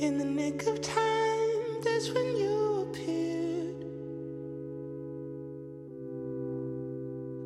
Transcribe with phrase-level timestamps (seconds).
[0.00, 3.84] In the nick of time, that's when you appeared.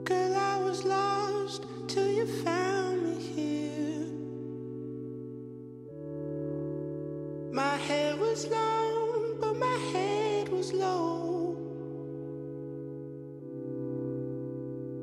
[0.05, 4.07] Girl, I was lost till you found me here.
[7.53, 11.55] My hair was long, but my head was low.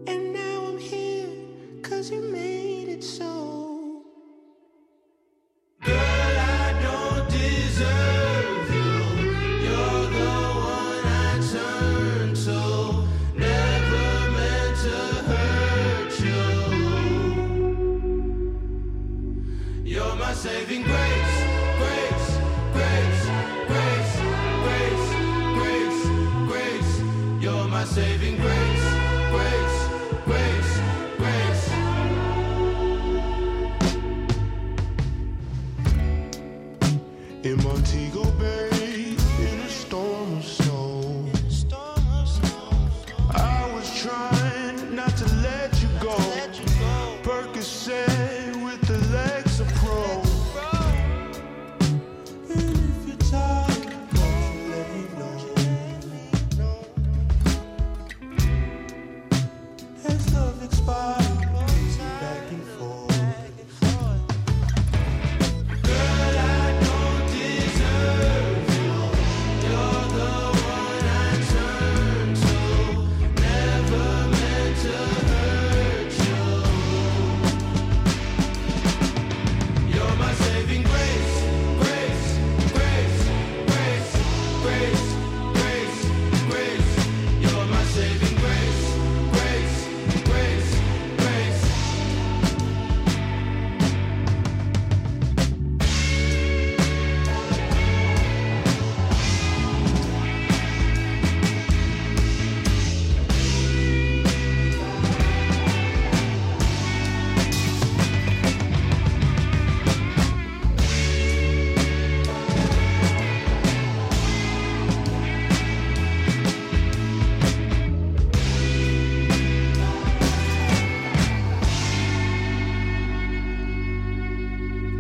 [0.08, 1.30] And now I'm here,
[2.10, 3.35] you made it so.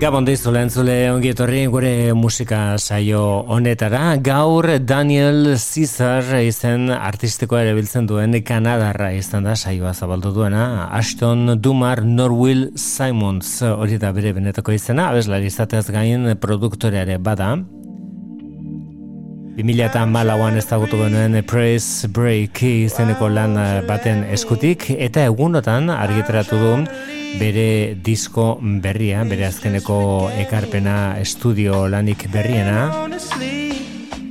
[0.06, 4.18] Gabon dizu zule ongi etorri gure musika saio honetara.
[4.22, 10.90] Gaur Daniel Caesar izen artistikoa ere biltzen duen Kanadarra izan da saioa zabaldu duena.
[10.92, 15.10] Ashton Dumar Norwill Simons hori da bere benetako izena.
[15.10, 17.56] Abeslari izateaz gain produktoreare bada.
[19.58, 23.58] 2000 eta malauan ezagutu genuen Praise Break izeneko lan
[23.90, 26.74] baten eskutik eta egunotan argitratu du
[27.40, 29.98] bere disko berria, bere azkeneko
[30.46, 33.08] ekarpena estudio lanik berriena.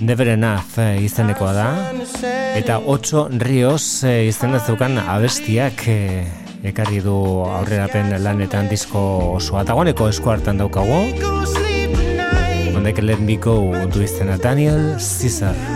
[0.05, 1.69] Never Enough izenekoa da.
[2.59, 6.25] Eta 8 Rios izena zeukan abestiak eh,
[6.65, 7.17] ekarri du
[7.47, 9.05] aurrerapen lanetan disko
[9.37, 9.65] osoa.
[9.69, 11.05] Dagoeneko esku hartan daukagu.
[12.75, 15.74] Honek let me go du izena Daniel Caesar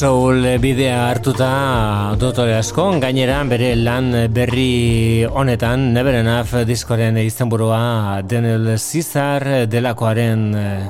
[0.00, 8.78] soul bidea hartuta dotore asko, gainera bere lan berri honetan Never Enough diskoren izenburua Daniel
[8.80, 10.84] Caesar delakoaren eh,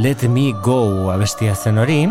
[0.00, 2.06] Let Me Go abestia zen hori.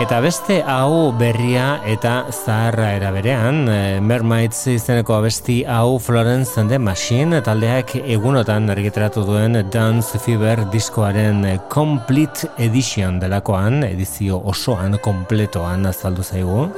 [0.00, 6.78] Eta beste hau berria eta zaharra eraberean, eh, Mermaids izeneko abesti hau Florence and the
[6.78, 16.24] Machine taldeak egunotan argiteratu duen Dance Fever diskoaren Complete Edition delakoan, edizio osoan, kompletoan azaldu
[16.24, 16.70] zaigu.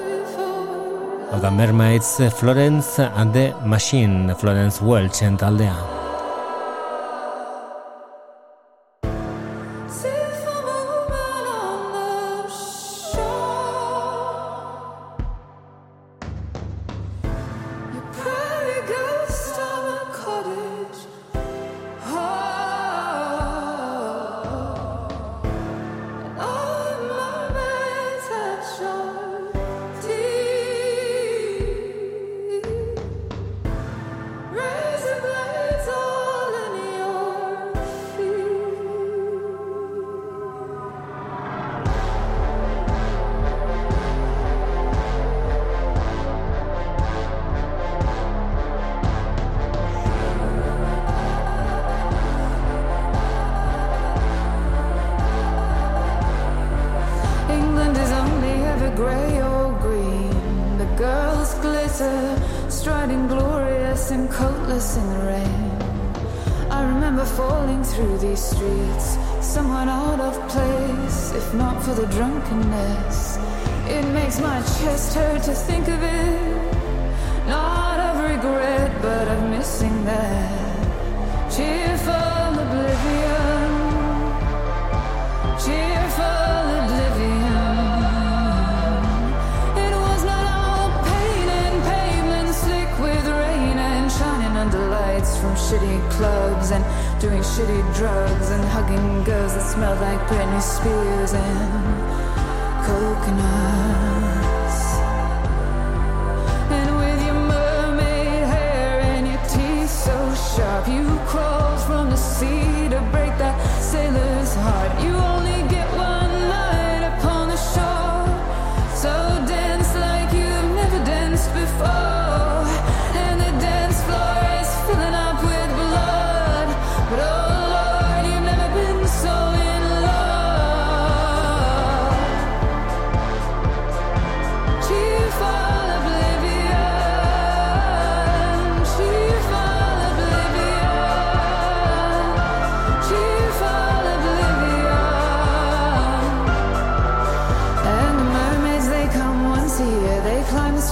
[1.33, 6.02] Oda Mermaids Florence and the Machine, Florence Welch taldea.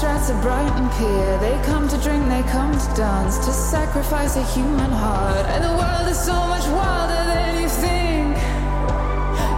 [0.01, 1.39] strats of Brighton Pier.
[1.41, 5.45] They come to drink, they come to dance, to sacrifice a human heart.
[5.45, 8.35] And the world is so much wilder than you think.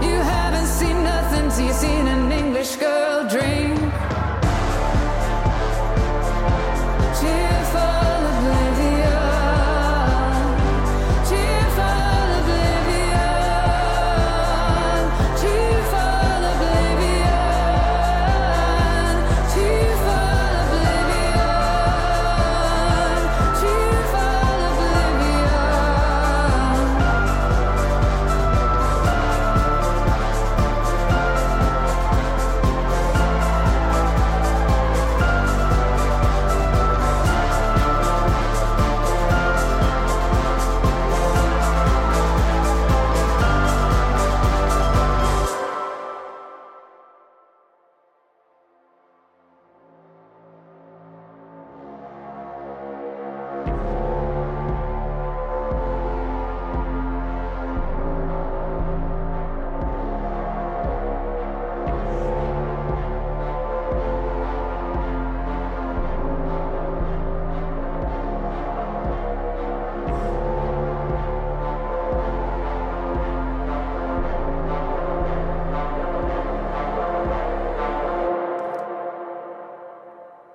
[0.02, 3.12] You haven't seen nothing till you've seen an English girl.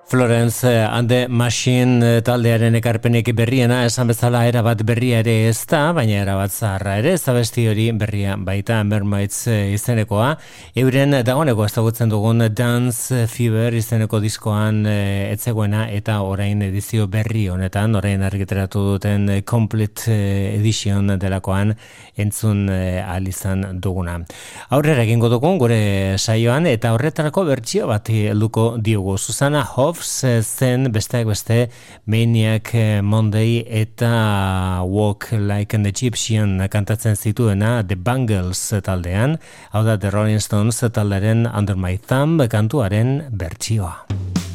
[0.08, 5.66] Florence and the Machine eh, taldearen ekarpenek berriena, esan bezala era bat berria ere ez
[5.68, 10.30] da, baina era bat zaharra ere, ez besti hori berria baita Mermaids eh, izenekoa.
[10.80, 18.00] Euren dagoeneko ezagutzen dugun Dance Fever izeneko diskoan eh, etzegoena eta orain edizio berri honetan,
[18.00, 20.08] orain argiteratu duten Complete
[20.54, 21.74] Edition delakoan
[22.16, 24.16] entzun alizan duguna.
[24.72, 29.18] Aurrera egingo dugun gure saioan eta horretarako bertsio bat helduko diogu.
[29.20, 31.68] Susana Hoff zen besteak beste
[32.06, 39.38] Maniac eh, Monday eta Walk Like an Egyptian kantatzen zituena The Bangles taldean,
[39.72, 44.47] hau da The Rolling Stones talderen Under My Thumb kantuaren bertsioa.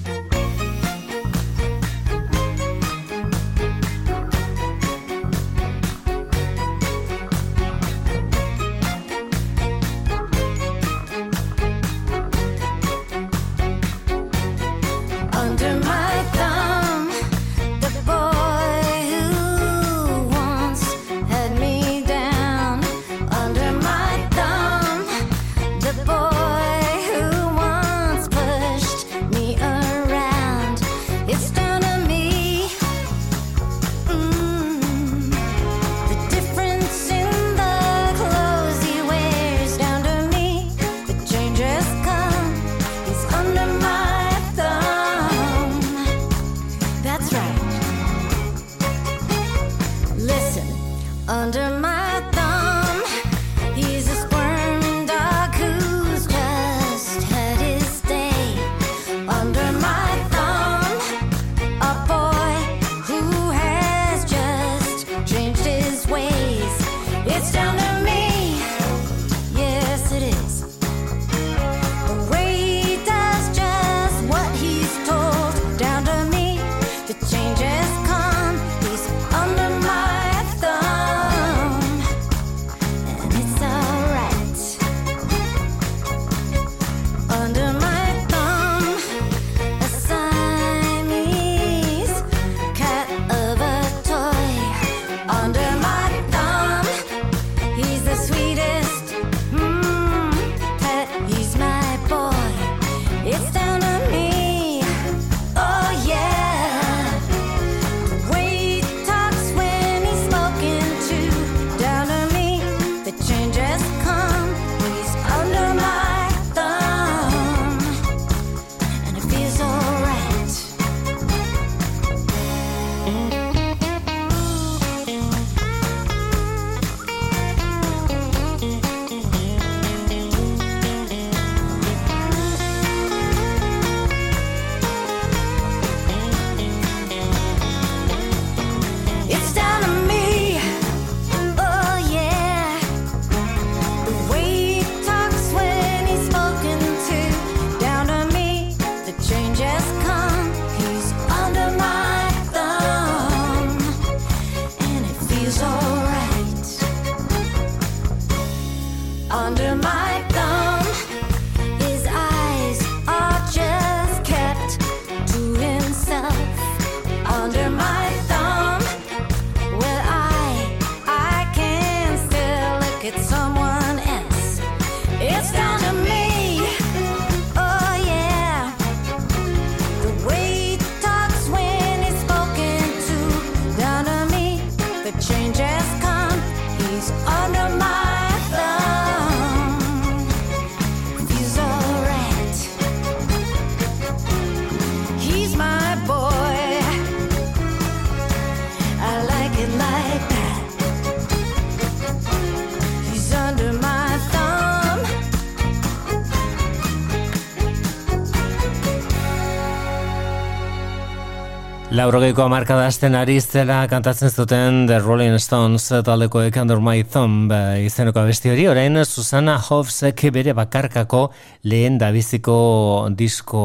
[212.03, 217.85] Laurogeiko amarkada asten ari zela kantatzen zuten The Rolling Stones taldeko Under My Thumb eh,
[217.85, 221.31] izeneko abesti hori, orain Susana Hoffsek bere bakarkako
[221.63, 223.61] lehen dabiziko disko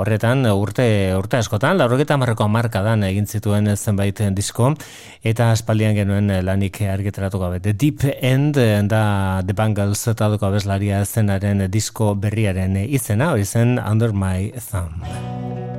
[0.00, 4.72] horretan urte, urte askotan, laurogeita amarreko amarkadan egin zituen zenbait disko,
[5.22, 7.60] eta aspaldian genuen lanik argitaratu gabe.
[7.60, 8.56] The Deep End
[8.88, 15.71] da The Bangles taldeko abeslaria zenaren disko berriaren izena, hori zen Under My Thumb.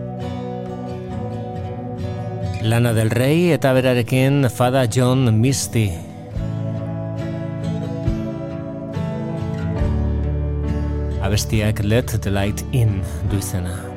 [2.64, 5.92] Lana del Rey eta berarekin Fada John Misty.
[11.22, 13.93] Abestiak Let the Light In du izena.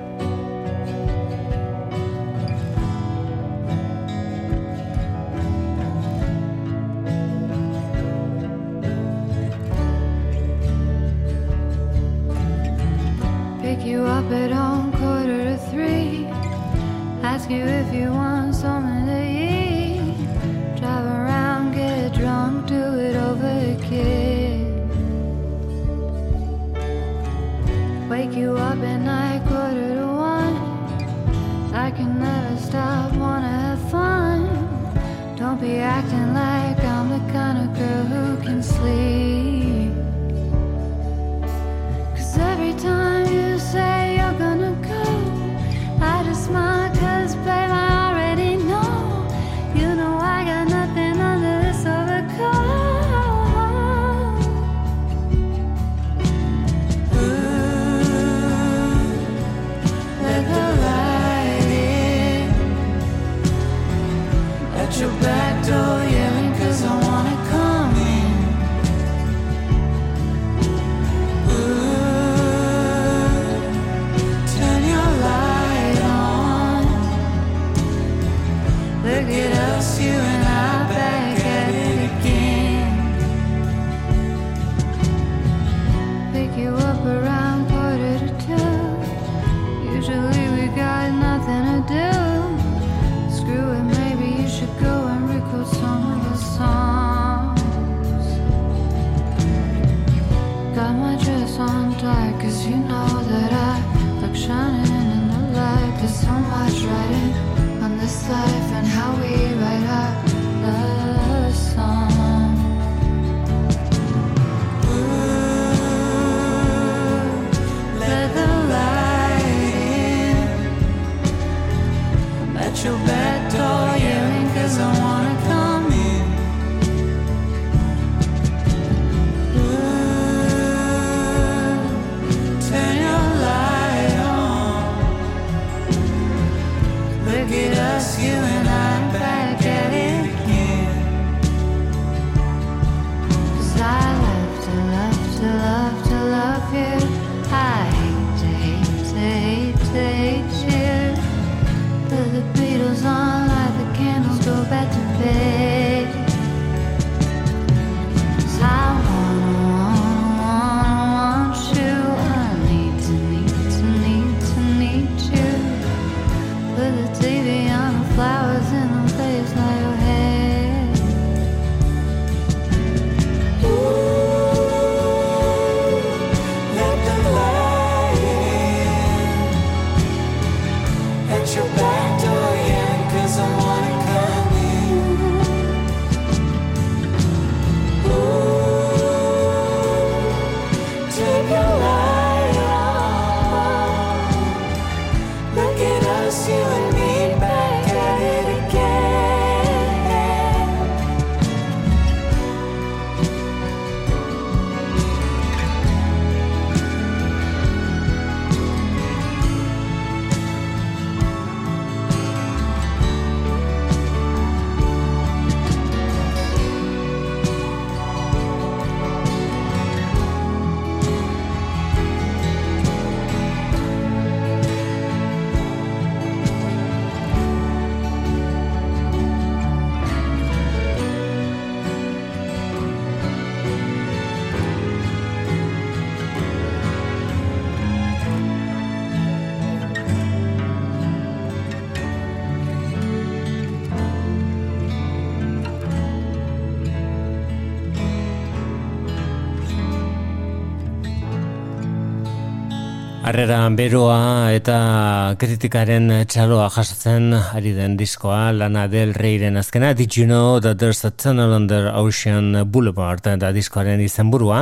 [253.27, 259.89] Arrera beroa eta kritikaren txaloa jasotzen ari den diskoa Lana Del Reyren azkena.
[259.99, 263.27] Did you know that there's a tunnel under Ocean Boulevard?
[263.27, 264.61] Eta diskoaren izenburua.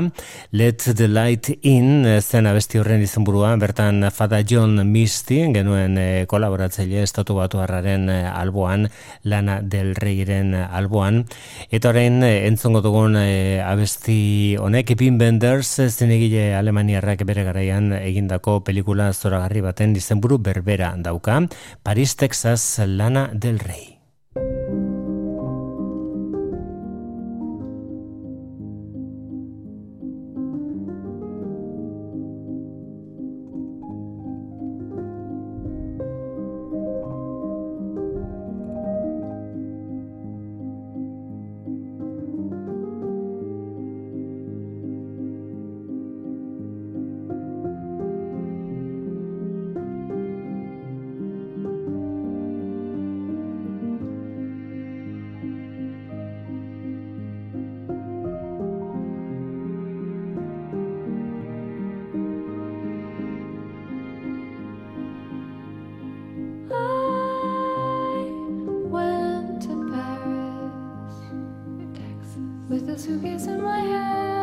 [0.53, 3.50] Let the Light In zen abesti horren izenburua.
[3.61, 8.88] Bertan Fada John Misty genuen eh, kolaboratzaile estatu batu harraren eh, alboan
[9.29, 11.27] Lana Del Reyren alboan.
[11.68, 19.12] Eta orain eh, entzongo dugun abesti honek Pin Benders zinegile Alemaniarrak bere garaian egindako pelikula
[19.12, 21.40] zoragarri baten izenburu berbera dauka,
[21.83, 23.94] Paris, Texas, Lana del Rey.
[72.68, 74.34] with a suitcase in my hand.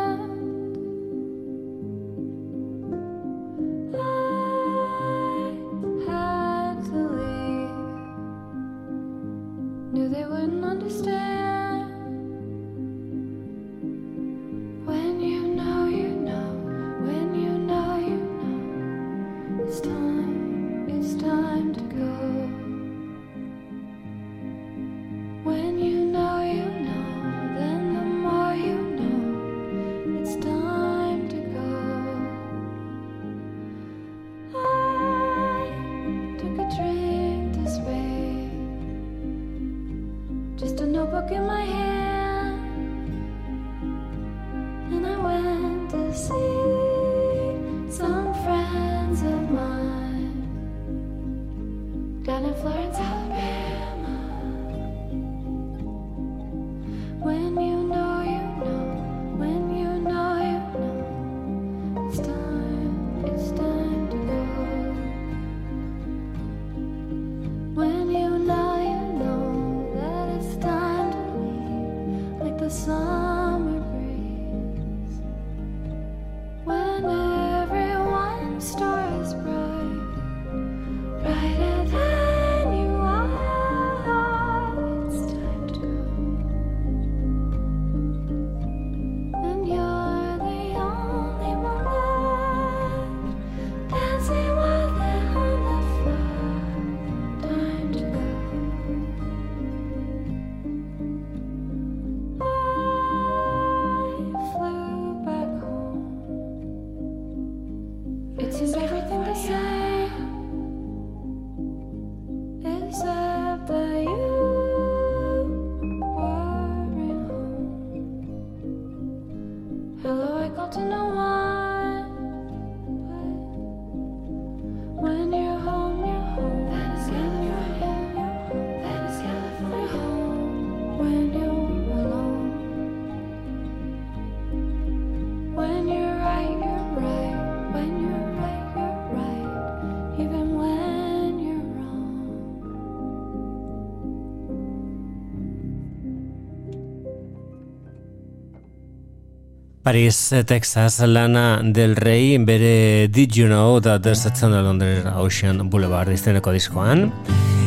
[149.92, 155.68] Paris, Texas, Lana del Rey, bere Did You Know That There's a Tunnel Under Ocean
[155.68, 157.10] Boulevard izteneko diskoan.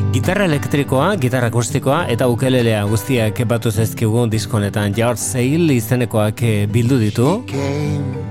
[0.09, 6.41] Gitarra elektrikoa, gitarra akustikoa eta ukelelea guztiak batu zezkigu diskonetan George Sale izenekoak
[6.73, 7.27] bildu ditu.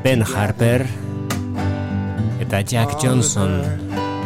[0.02, 0.88] Ben Harper
[2.42, 3.61] eta Jack Johnson.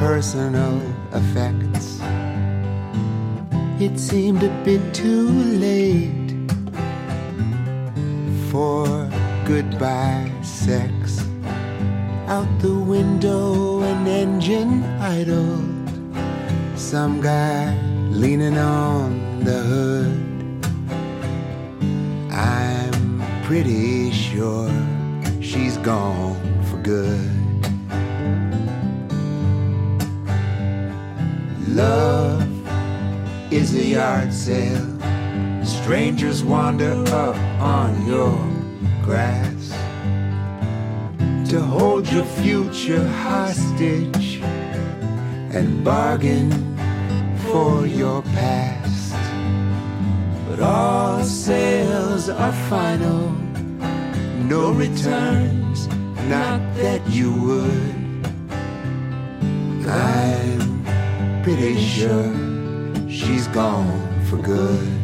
[0.01, 0.81] Personal
[1.13, 2.01] effects.
[3.79, 5.29] It seemed a bit too
[5.61, 6.18] late
[9.49, 11.25] goodbye sex
[12.27, 15.89] out the window an engine idled.
[16.77, 17.75] Some guy
[18.11, 20.65] leaning on the hood.
[22.31, 24.71] I'm pretty sure
[25.41, 27.31] she's gone for good.
[31.69, 32.47] Love
[33.51, 34.87] is a yard sale.
[35.65, 38.48] Strangers wander up on your
[39.09, 39.71] grass
[41.49, 44.43] to hold your future hostage
[45.57, 46.51] and bargain
[47.47, 49.17] for your past.
[50.47, 53.31] But all sales are final,
[54.45, 55.89] no returns,
[56.35, 57.97] not that you would.
[59.89, 62.31] I'm pretty sure
[63.09, 64.98] she's gone for good.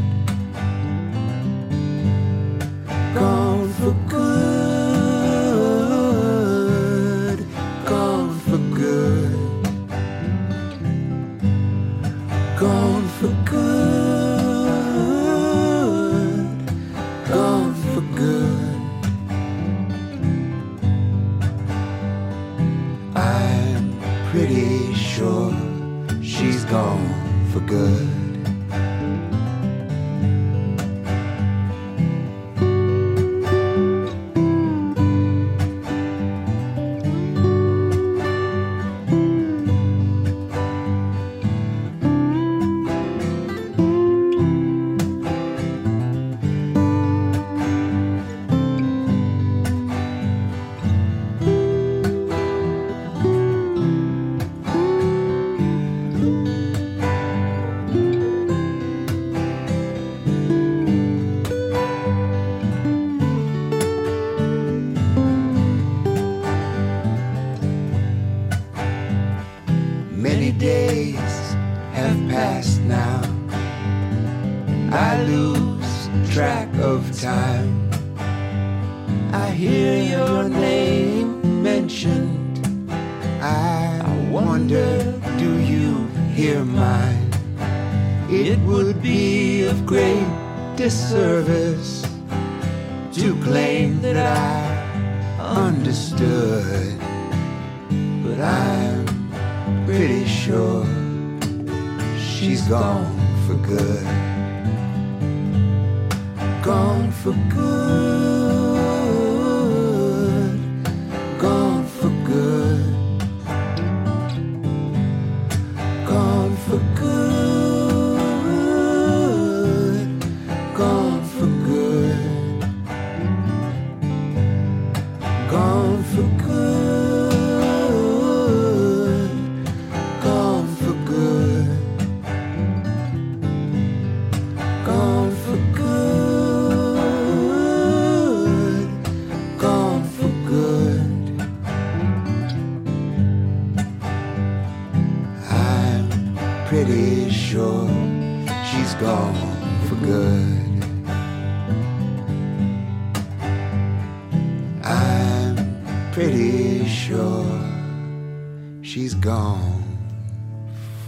[159.25, 159.83] gone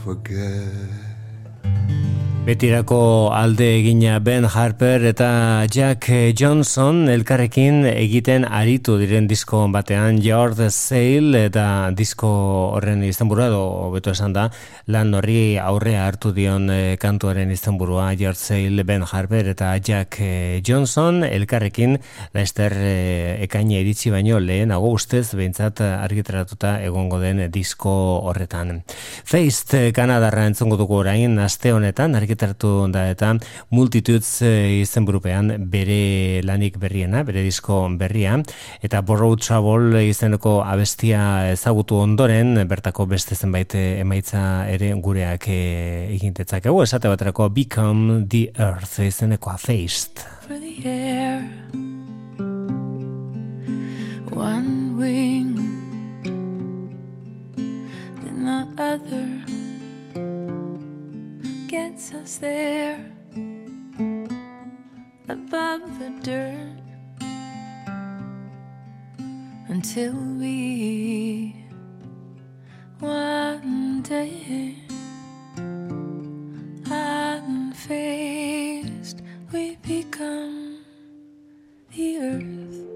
[0.03, 0.66] forget.
[2.47, 6.07] Betirako alde egina Ben Harper eta Jack
[6.39, 12.31] Johnson elkarrekin egiten aritu diren disko batean George Sale eta disko
[12.77, 14.45] horren izenburua edo beto esan da
[14.87, 20.63] lan horri aurrea hartu dion eh, kantuaren izenburua George Sale, Ben Harper eta Jack eh,
[20.63, 21.99] Johnson elkarrekin
[22.39, 28.85] Lester eh, ekaine iritsi baino lehenago ustez behintzat argitaratuta egongo den disko horretan.
[29.27, 33.35] Feist Kanadarra entzongo dugu orain aste honetan argitaratu da eta
[33.71, 38.37] Multitudes eh, izenburupean bere lanik berriena, bere disko berria
[38.83, 46.13] eta Borrow Trouble izeneko abestia ezagutu ondoren bertako beste zenbait eh, emaitza ere gureak eh,
[46.15, 50.21] egin detzakegu esate baterako Become the Earth izeneko Feist.
[50.47, 51.43] for the air.
[54.31, 55.57] One wing,
[58.23, 59.56] then the other
[61.77, 62.99] gets us there
[65.29, 66.81] above the dirt
[69.69, 71.55] until we
[72.99, 74.75] one day
[76.85, 78.19] unfazed
[79.53, 80.79] we become
[81.95, 82.96] the earth.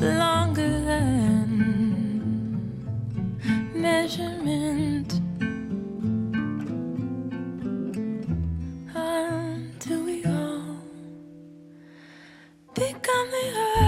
[0.00, 1.50] longer than
[3.74, 5.12] measurement
[8.94, 10.76] until we all
[12.74, 13.79] become the earth.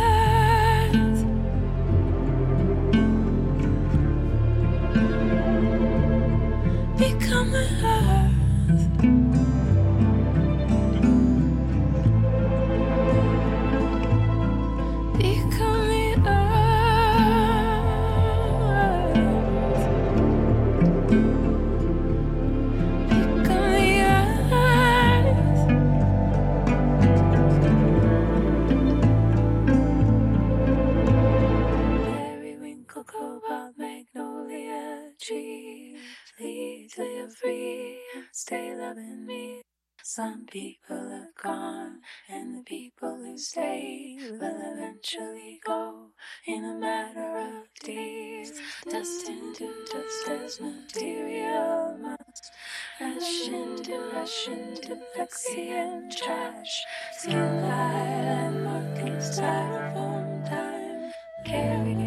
[45.03, 46.11] Eventually go
[46.47, 48.61] in a matter of days.
[48.89, 52.53] Dust into dust as material must.
[53.01, 56.85] Ash into ash into plexi and trash.
[57.19, 58.05] Skin high
[58.47, 61.13] and marking styrofoam time.
[61.47, 62.02] Carrying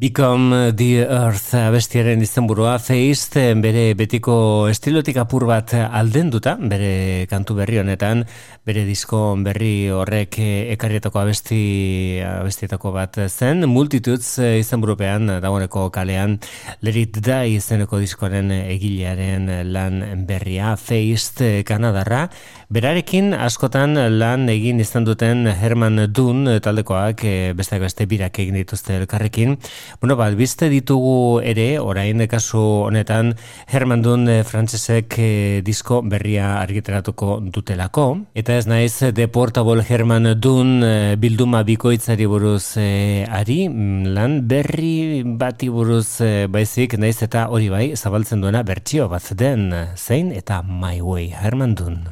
[0.00, 4.34] Become uh, the Earth abestiaren izenburua Feist bere betiko
[4.70, 8.22] estilotik apur bat aldenduta bere kantu berri honetan
[8.66, 10.38] bere disko berri horrek
[10.76, 13.66] ekarrietako abesti abestietako bat zen.
[13.66, 16.38] Multitudes izenburupean dagoeneko kalean
[16.86, 22.28] Lerit da izeneko diskoaren egilearen lan berria Feist Kanadarra.
[22.70, 27.26] Berarekin askotan lan egin izan duten Herman Dun taldekoak
[27.58, 29.56] besteak beste birak egin dituzte elkarrekin.
[30.00, 33.34] Bueno, bat, bizte ditugu ere, orain kasu honetan,
[33.70, 35.30] Herman Dun e, frantzesek e,
[35.66, 38.06] disko berria argiteratuko dutelako.
[38.34, 40.84] Eta ez naiz, The Portable Herman Dun
[41.20, 47.68] bilduma bikoitzari buruz e, ari, mm, lan berri bati buruz e, baizik, naiz eta hori
[47.72, 52.08] bai, zabaltzen duena bertsio bat den, zein eta My Way, Herman Dun.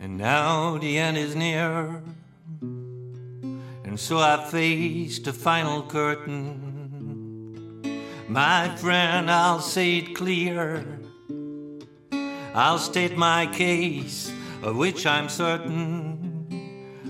[0.00, 2.02] And now the end is near
[3.98, 7.82] So I faced the final curtain.
[8.28, 10.86] My friend, I'll say it clear.
[12.54, 14.32] I'll state my case,
[14.62, 16.46] of which I'm certain.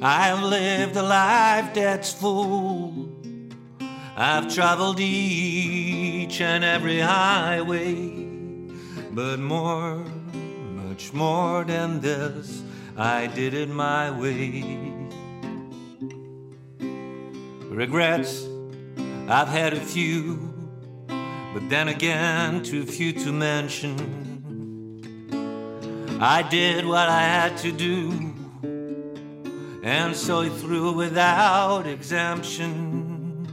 [0.00, 3.10] I've lived a life that's full.
[4.16, 7.96] I've traveled each and every highway.
[9.12, 10.06] But more,
[10.86, 12.62] much more than this,
[12.96, 14.97] I did it my way
[17.78, 18.44] regrets.
[19.28, 20.52] I've had a few,
[21.06, 23.94] but then again, too few to mention.
[26.20, 28.34] I did what I had to do,
[29.84, 33.46] and saw it through without exemption.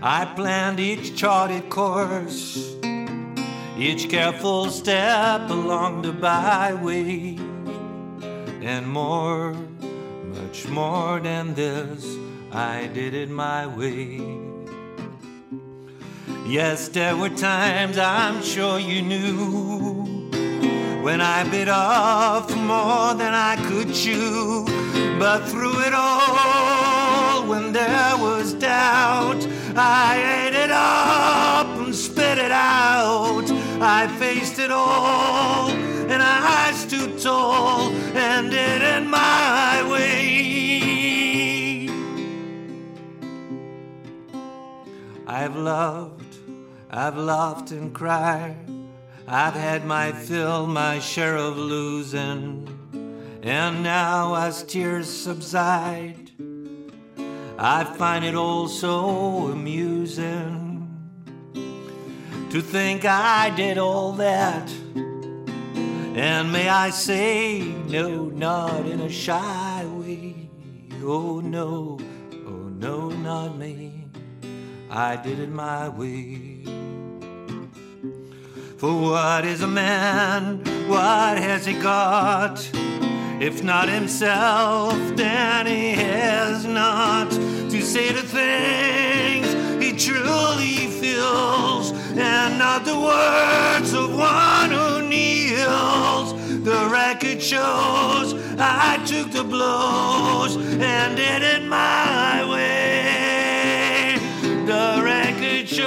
[0.00, 2.76] I planned each charted course,
[3.76, 7.36] each careful step along the byway,
[8.62, 9.54] and more,
[10.36, 12.27] much more than this.
[12.58, 14.20] I did it my way.
[16.44, 20.28] Yes, there were times I'm sure you knew
[21.04, 24.64] when I bit off more than I could chew.
[25.20, 29.46] But through it all, when there was doubt,
[29.76, 30.08] I
[30.40, 33.48] ate it up and spit it out.
[33.80, 40.37] I faced it all, and I stood tall and did it my way.
[45.30, 46.38] I've loved,
[46.90, 48.56] I've laughed and cried.
[49.26, 52.66] I've had my fill, my share of losing.
[53.42, 56.30] And now, as tears subside,
[57.58, 60.88] I find it all so amusing
[62.48, 64.72] to think I did all that.
[66.16, 70.48] And may I say, no, not in a shy way.
[71.02, 71.98] Oh, no,
[72.32, 73.97] oh, no, not me.
[74.90, 76.64] I did it my way.
[78.78, 80.58] For what is a man?
[80.88, 82.58] What has he got?
[83.38, 92.58] If not himself, then he has not to say the things he truly feels, and
[92.58, 96.32] not the words of one who kneels.
[96.64, 102.77] The record shows I took the blows and did it my way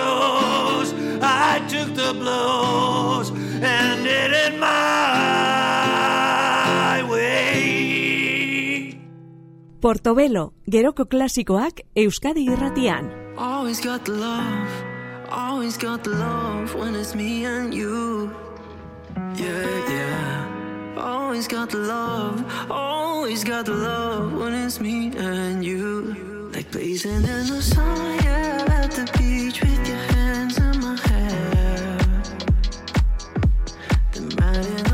[0.02, 0.89] shows
[1.22, 3.28] I took the blows
[3.74, 4.70] and did it my
[7.12, 8.97] way.
[9.82, 10.43] Portobelo,
[10.74, 13.04] geroko klasikoak Euskadi irratian.
[13.38, 14.70] Always got the love,
[15.30, 18.30] always got the love when it's me and you.
[19.36, 20.47] Yeah, yeah.
[20.97, 26.16] Always got the love, always got the love when it's me and you.
[26.54, 31.97] Like blazing in the sun, yeah at the beach with your hands in my hair.
[34.12, 34.91] The highway,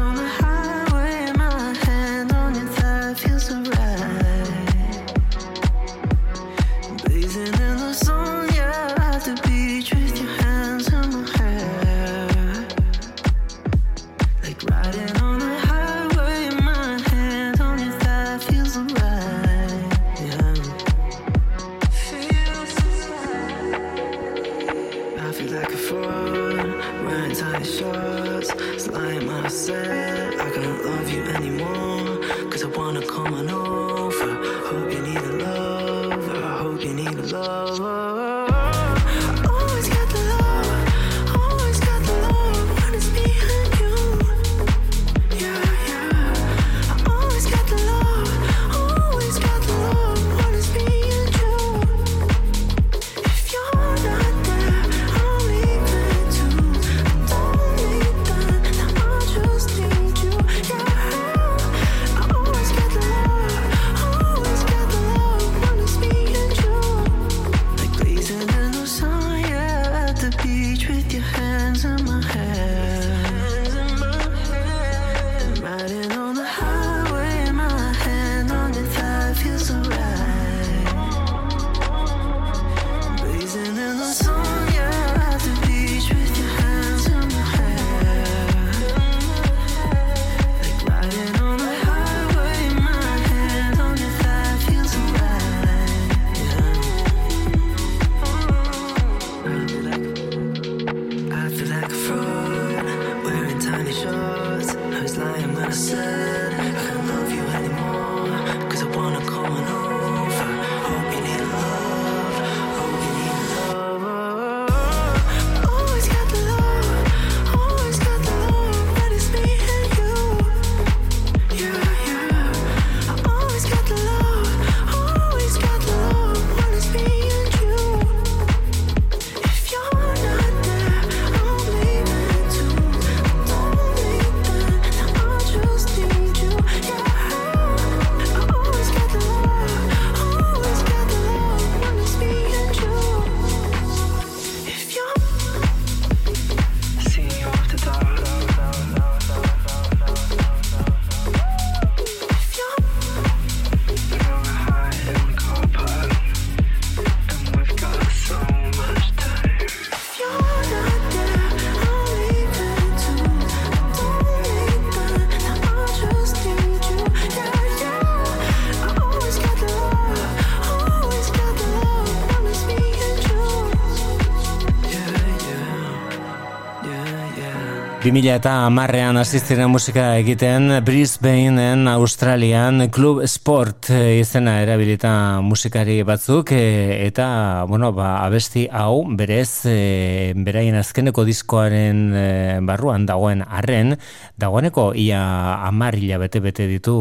[178.08, 187.04] 2000 eta marrean asistira musika egiten Brisbaneen Australian Club Sport izena erabilita musikari batzuk e,
[187.04, 192.30] eta bueno, ba, abesti hau berez e, beraien azkeneko diskoaren e,
[192.70, 193.98] barruan dagoen arren
[194.40, 195.20] dagoeneko ia
[195.68, 196.96] amarrila bete-bete ditu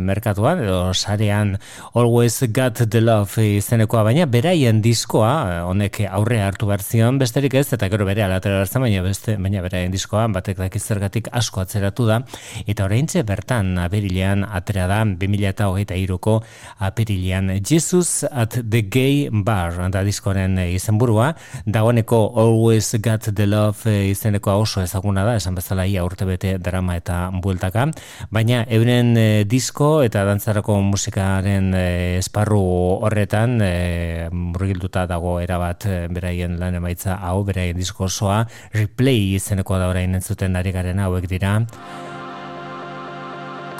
[0.00, 1.58] merkatuan edo sarean
[1.92, 7.66] Always Got The Love izenekoa baina beraien diskoa honek aurre hartu behar zion besterik ez
[7.76, 12.20] eta gero bere alatera baina beste baina beraien diskoa, batek dakiz zergatik asko atzeratu da,
[12.66, 16.38] eta oraintze bertan apirilean atera da, 2008 iruko
[16.84, 21.32] apirilean Jesus at the Gay Bar, da diskoren izenburua,
[21.66, 26.96] dagoeneko Always Got the Love izeneko oso ezaguna da, esan bezala ia urte bete drama
[26.98, 27.88] eta bueltaka,
[28.34, 32.60] baina euren eh, disko eta dantzarako musikaren eh, esparru
[33.06, 38.42] horretan e, murgilduta dago erabat beraien lan emaitza hau, beraien disko osoa,
[38.74, 41.54] replay izeneko da orain entzuten ari garen hauek dira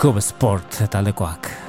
[0.01, 1.68] Cube Sport taldekoak.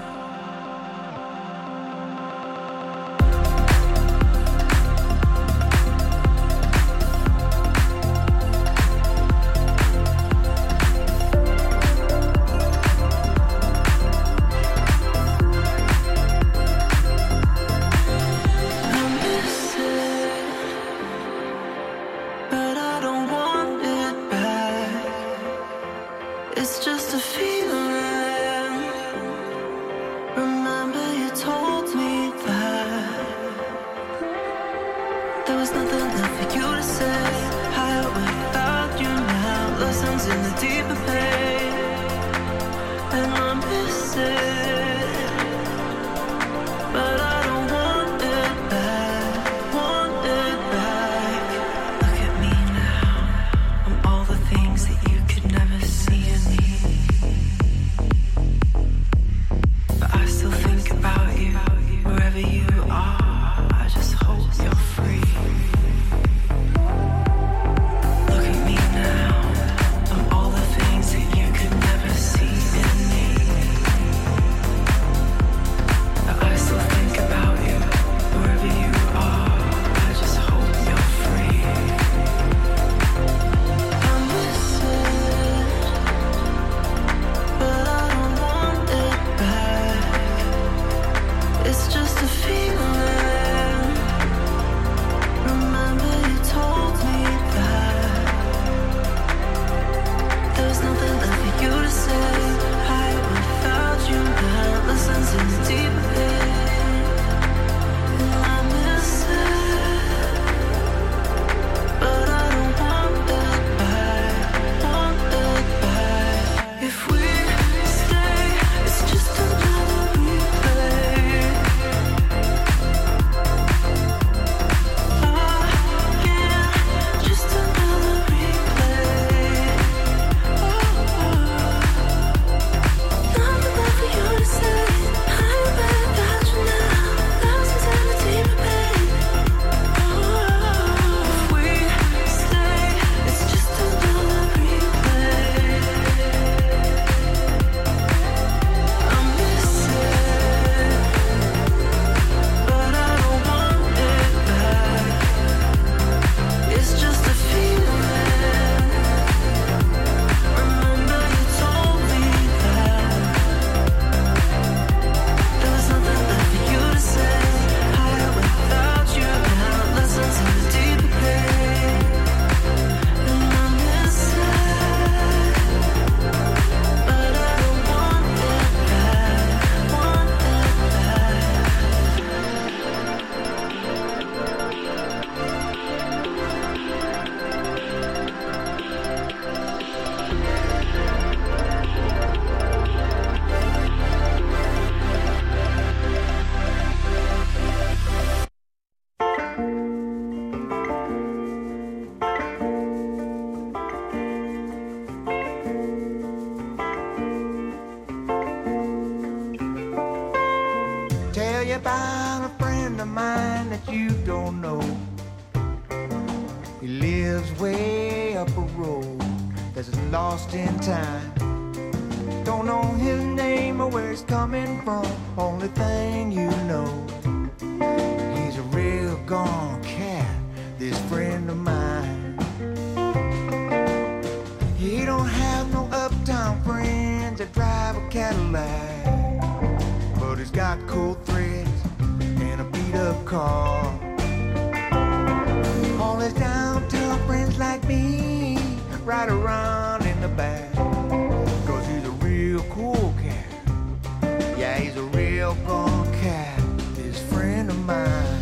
[254.91, 256.61] He's a real born cat,
[256.97, 258.39] this friend of mine.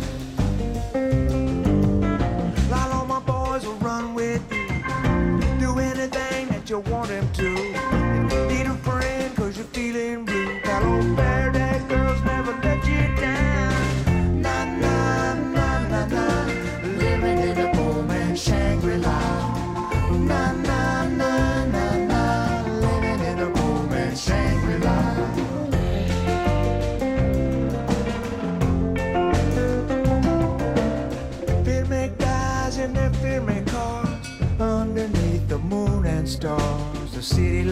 [37.63, 37.71] City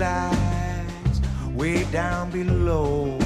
[1.56, 3.18] way down below.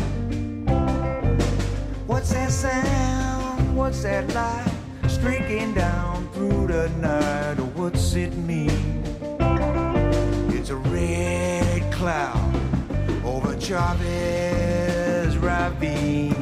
[2.07, 3.75] What's that sound?
[3.75, 4.71] What's that light
[5.07, 7.59] streaking down through the night?
[7.59, 9.03] Or what's it mean?
[10.49, 12.53] It's a red cloud
[13.25, 16.40] over Chavez Ravine.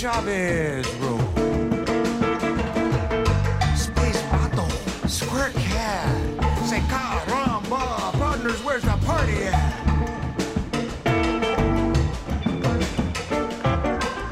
[0.00, 1.20] Chavez Road.
[3.76, 4.66] Space Vato,
[5.06, 6.16] Squirt Cat.
[6.66, 9.54] Say caramba, partners, where's the party at?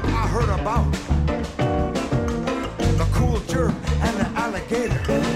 [0.05, 0.91] I heard about
[2.97, 5.28] the cool jerk and the alligator.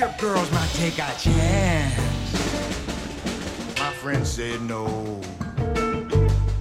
[0.00, 2.32] Nah, girls might take a chance.
[3.78, 5.20] My friend said no.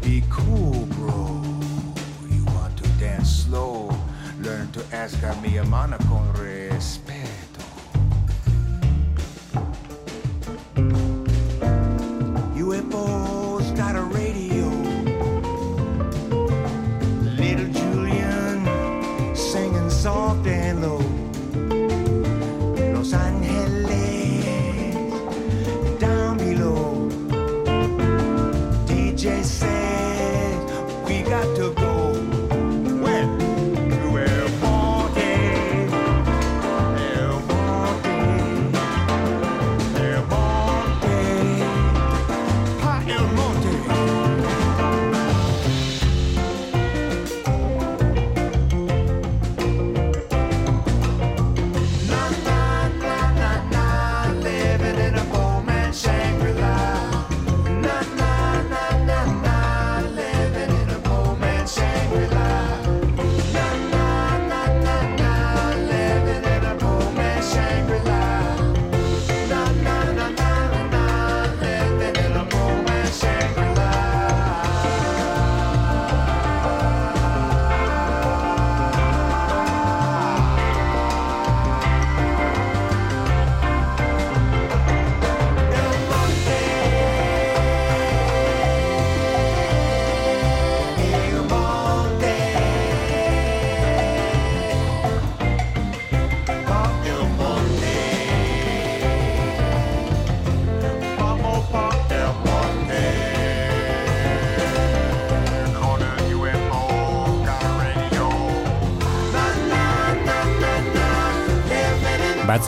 [0.02, 1.42] Be cool, bro.
[2.30, 3.90] You want to dance slow.
[4.42, 5.58] Learn to ask a mi
[6.08, 7.09] con respeto.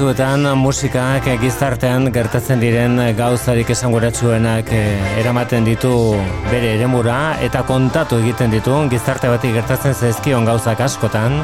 [0.02, 5.92] Batzuetan musikak gizartean gertatzen diren gauzarik esanguratsuenak eh, eramaten ditu
[6.48, 8.74] bere eremura eta kontatu egiten ditu.
[8.90, 11.38] Gizarte bati gertatzen zaizkion gauzak askotan.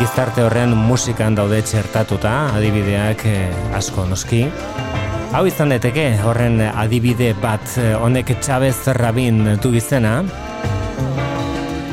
[0.00, 4.46] Gizarte horren musikan daude txertatuta adibideak eh, asko noski.
[5.36, 10.22] Hau izan daiteke horren adibide bat eh, honek Chavez Rabin du izena.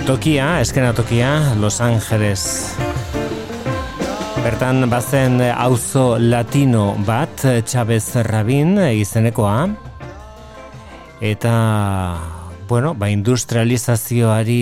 [0.08, 2.87] Tokia, eskena tokia, Los Angeles
[4.44, 9.68] Bertan bazen auzo latino bat, Chavez Rabin izenekoa,
[11.22, 11.54] eta
[12.68, 14.62] bueno, ba, industrializazioari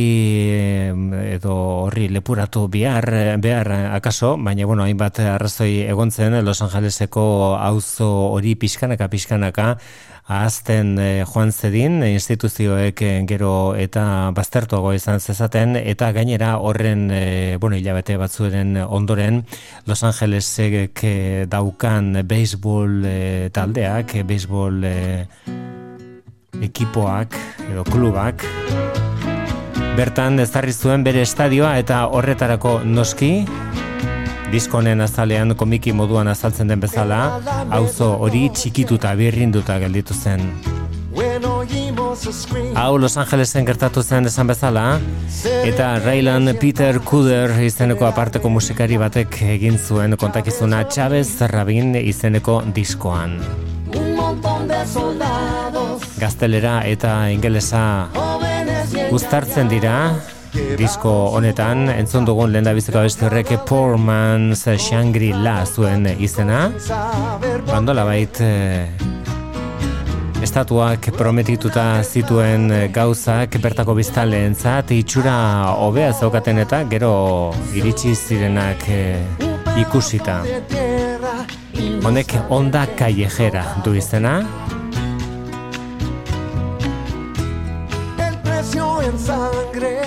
[1.35, 8.55] edo horri lepuratu behar, behar akaso, baina bueno, hainbat arrazoi egontzen Los Angeleseko auzo hori
[8.55, 9.77] pixkanaka pixkanaka
[10.25, 17.57] ahazten e, joan zedin instituzioek eh, gero eta baztertuago izan zezaten eta gainera horren e,
[17.61, 19.43] bueno, hilabete batzuaren ondoren
[19.85, 21.05] Los Angelesek
[21.49, 25.74] daukan baseball e, taldeak, baseball e,
[26.61, 27.35] ekipoak
[27.71, 28.45] edo klubak
[29.95, 33.31] bertan ezarri zuen bere estadioa eta horretarako noski
[34.51, 37.19] diskonen azalean komiki moduan azaltzen den bezala
[37.77, 40.49] auzo hori txikituta birrinduta gelditu zen.
[42.75, 44.85] Hau Los Angelesen gertatu zen esan bezala
[45.63, 53.39] eta Raylan Peter Kuder izeneko aparteko musikari batek egin zuen kontakizuna Chavez Rabin izeneko diskoan
[56.15, 58.07] Gaztelera eta ingelesa
[59.11, 59.97] uztartzen dira.
[60.79, 66.69] Disko honetan entzun dugun lehen da biziko beste horrek Poor Man's Shangri-La zuen izena.
[67.67, 68.87] Bandola bait eh,
[70.45, 75.35] estatuak prometituta zituen gauzak bertako biztaleen zat itxura
[75.83, 77.11] hobea zaukaten eta gero
[77.75, 79.19] iritsi zirenak eh,
[79.83, 80.39] ikusita.
[82.05, 84.39] Honek onda kallejera du izena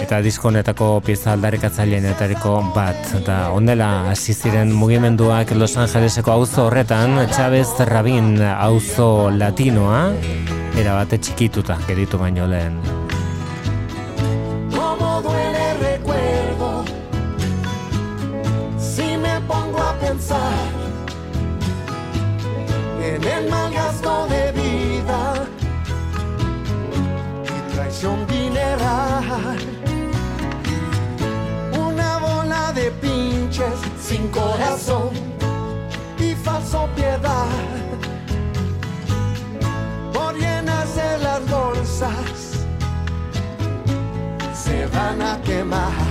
[0.09, 2.97] Eta diskonetako pieza etariko bat.
[3.19, 10.15] Eta ondela hasi ziren mugimenduak Los Angeleseko auzo horretan, Chavez Rabin auzo latinoa,
[10.81, 13.08] era bate txikituta, geritu baino lehen.
[45.69, 46.08] my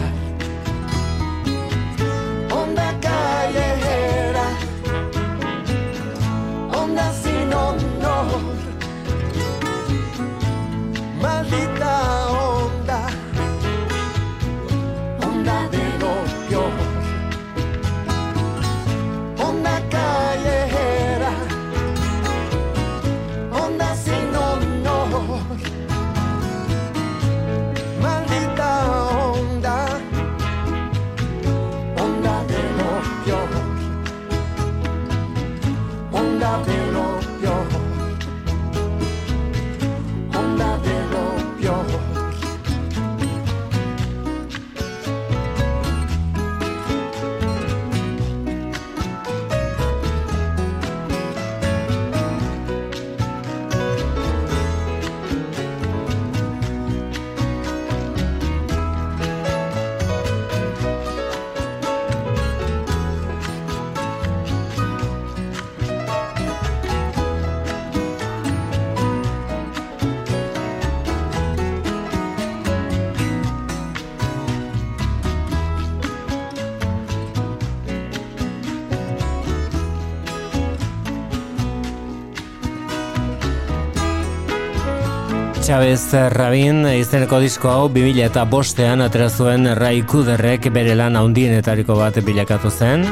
[85.68, 92.15] Chavez Rabin izeneko disko hau 2000 eta bostean aterazuen Rai Kuderrek bere lan haundienetariko bat
[92.24, 93.03] bilakatu zen.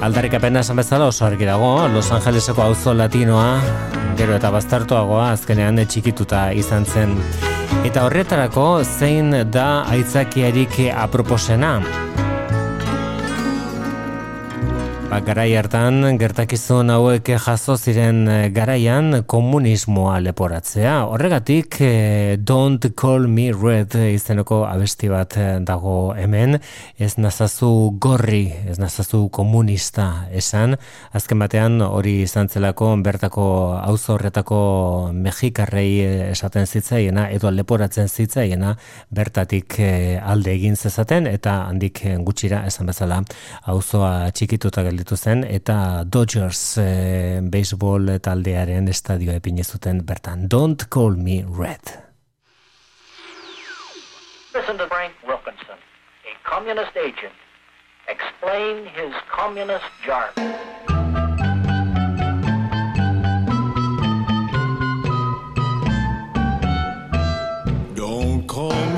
[0.00, 3.60] Aldarik apena esan bezala oso argi dago, Los Angeleseko auzo latinoa,
[4.16, 7.12] gero eta bastartuagoa azkenean txikituta izan zen.
[7.84, 12.03] Eta horretarako zein da aitzakiarik aproposena.
[15.14, 20.94] Ba, garai hartan gertakizun hauek jaso ziren eh, garaian komunismoa leporatzea.
[21.06, 26.58] Horregatik eh, Don't Call Me Red izeneko abesti bat eh, dago hemen,
[26.98, 30.74] ez nazazu gorri, ez nazazu komunista esan.
[31.14, 33.46] Azken batean hori izan zelako bertako
[33.84, 34.58] auzo horretako
[35.14, 35.92] mexikarrei
[36.32, 38.74] esaten zitzaiena edo leporatzen zitzaiena
[39.14, 43.22] bertatik alde egin zezaten eta handik gutxira esan bezala
[43.70, 50.48] auzoa txikituta gelditu gelditu zen eta Dodgers e, baseball taldearen estadio epine zuten bertan.
[50.48, 52.02] Don't call me red.
[54.54, 55.76] Listen to Frank Wilkinson
[56.24, 57.34] a communist agent.
[58.08, 60.54] Explain his communist jargon.
[68.54, 68.93] City.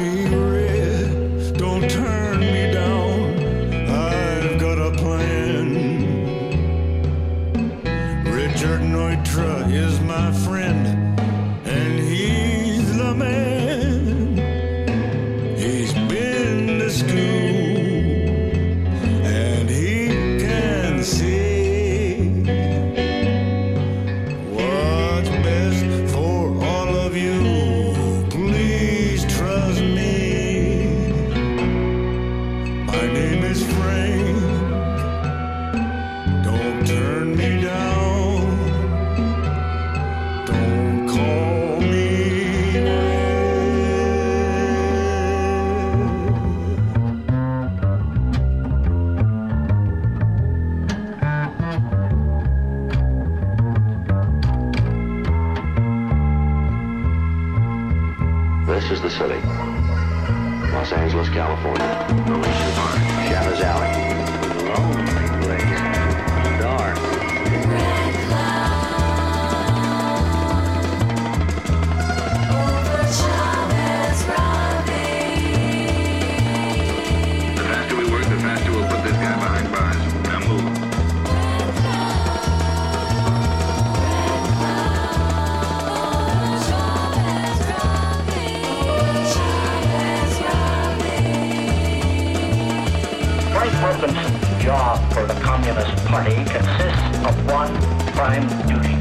[96.17, 97.71] 20 consists of one
[98.17, 98.95] prime duty.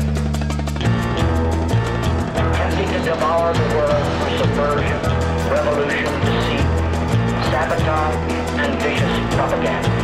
[2.36, 4.99] Attempting to devour the world through subversion,
[5.49, 6.68] revolution, deceit,
[7.51, 9.95] sabotage, and vicious propaganda.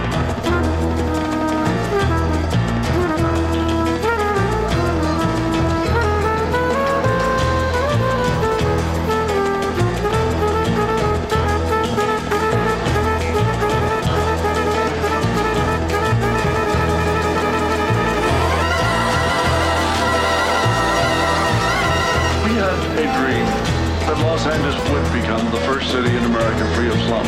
[24.22, 27.28] Los Angeles would become the first city in America free of slums.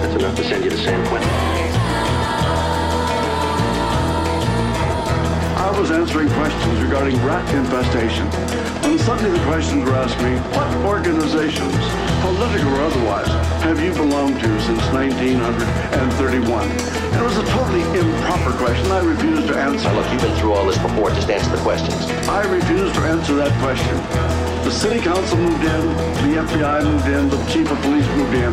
[0.00, 1.28] That's enough to send you to San Quentin.
[5.58, 8.26] I was answering questions regarding rat infestation,
[8.82, 11.76] when suddenly the questions were asked me, what organizations,
[12.22, 13.28] political or otherwise,
[13.62, 16.70] have you belonged to since 1931?
[16.70, 18.90] It was a totally improper question.
[18.90, 19.88] I refused to answer.
[19.88, 21.10] Now, look, you've been through all this before.
[21.10, 22.06] Just answer the questions.
[22.28, 24.49] I refused to answer that question.
[24.64, 25.82] The city council moved in,
[26.24, 28.52] the FBI moved in, the chief of police moved in,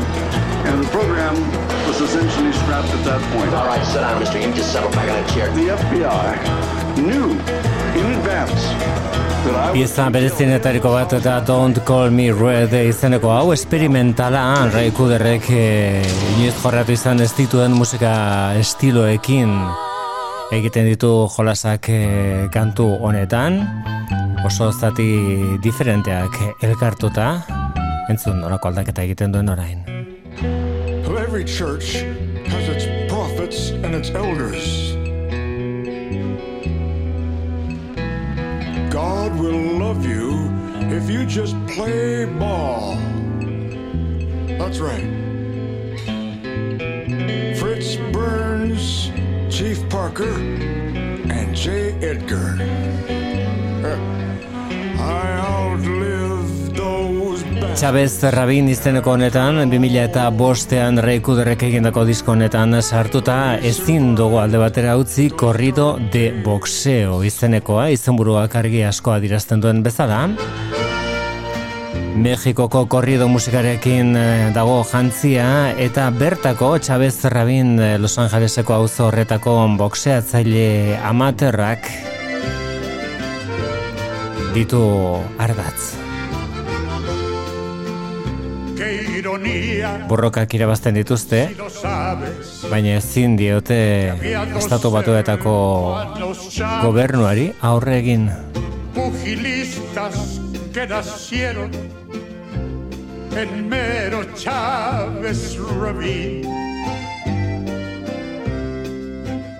[0.67, 1.35] and the program
[1.87, 3.53] was essentially scrapped at that point.
[3.53, 4.39] All right, sit down, mister.
[4.39, 5.47] You just settle back in that chair.
[5.51, 7.31] The FBI knew
[7.99, 9.07] in advance.
[9.47, 14.41] Pieza berezienetariko bat eta Don't Call Me Red izeneko hau esperimentala
[14.73, 16.03] Ray Kuderrek eh,
[16.33, 18.11] inoiz jorratu izan ez dituen musika
[18.59, 19.53] estiloekin
[20.51, 23.61] egiten ditu jolasak eh, kantu honetan
[24.47, 25.07] oso zati
[25.67, 27.29] diferenteak elkartuta
[28.09, 29.85] entzun norako aldaketa egiten duen orain
[31.37, 31.93] every church
[32.47, 34.93] has its prophets and its elders.
[38.91, 40.49] God will love you
[40.89, 42.95] if you just play ball.
[44.57, 45.05] That's right.
[47.59, 49.11] Fritz Burns,
[49.55, 51.91] Chief Parker, and J.
[52.01, 52.56] Edgar.
[57.77, 63.35] Chavez Rabin izeneko honetan 2000 eta bostean Ray Kuderrek egindako disko honetan sartuta
[63.69, 70.23] ezin dugu alde batera utzi korrido de boxeo izenekoa izenburuak argi asko adirazten duen bezala
[72.17, 79.53] Mexikoko korrido musikarekin eh, dago jantzia eta bertako Chavez Rabin eh, Los Angeleseko auzo horretako
[79.77, 81.93] boxeatzaile amaterrak
[84.57, 84.81] ditu
[85.37, 86.06] ardatz.
[90.07, 91.43] Borrokak irabazten dituzte,
[92.69, 93.79] baina ezin diote
[94.57, 95.57] estatu batuetako
[96.83, 98.29] gobernuari aurre egin.
[98.97, 100.41] pugilistas
[100.73, 101.71] que nacieron
[103.35, 106.41] en mero Chávez Rabín.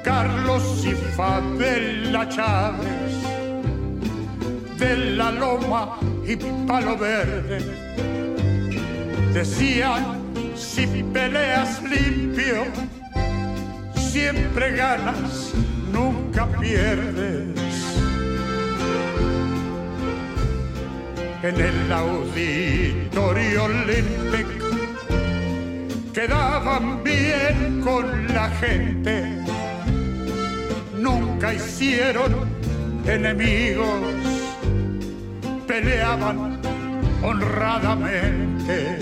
[0.03, 3.13] Carlos y Fabela Chávez,
[4.79, 6.35] de la Loma y
[6.65, 7.59] Palo Verde,
[9.37, 10.03] decían,
[10.55, 12.65] si peleas limpio,
[13.95, 15.53] siempre ganas,
[15.91, 17.55] nunca pierdes.
[21.43, 24.47] En el auditorio Olympic
[26.15, 29.37] quedaban bien con la gente,
[30.97, 32.31] nunca hicieron
[33.05, 34.01] enemigos,
[35.67, 36.59] peleaban
[37.21, 38.97] honradamente.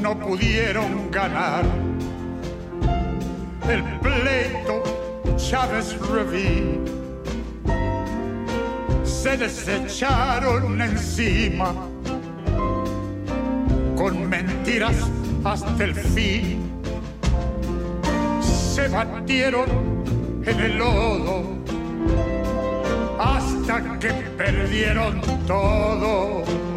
[0.00, 1.64] No pudieron ganar
[3.68, 4.82] el pleito
[5.36, 6.80] Chávez Reví.
[9.04, 11.74] Se desecharon encima
[13.96, 14.96] con mentiras
[15.44, 16.82] hasta el fin.
[18.40, 19.68] Se batieron
[20.46, 21.42] en el lodo
[23.18, 26.69] hasta que perdieron todo.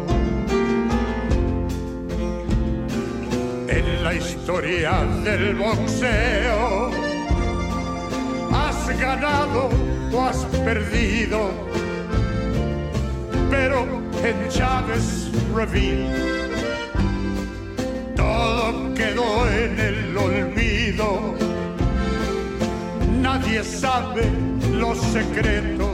[3.74, 4.92] En la historia
[5.24, 6.90] del boxeo
[8.52, 9.68] has ganado
[10.12, 11.50] o has perdido,
[13.50, 13.84] pero
[14.22, 16.08] en Chávez Ravine
[18.14, 21.34] todo quedó en el olvido.
[23.20, 24.30] Nadie sabe
[24.70, 25.90] los secretos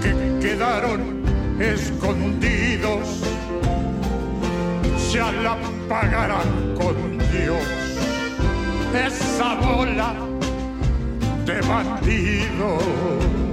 [0.00, 1.24] que quedaron
[1.58, 3.20] escondidos.
[5.12, 5.56] Ya la
[5.88, 7.66] pagarán con Dios.
[8.94, 10.14] Esa bola
[11.46, 13.47] de bandidos.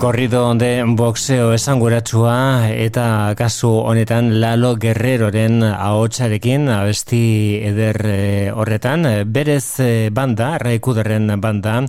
[0.00, 9.04] Korrido de boxeo esanguratsua eta kasu honetan Lalo Guerreroren ahotsarekin abesti eder eh, horretan.
[9.28, 11.82] Berez eh, banda, Raikuderren banda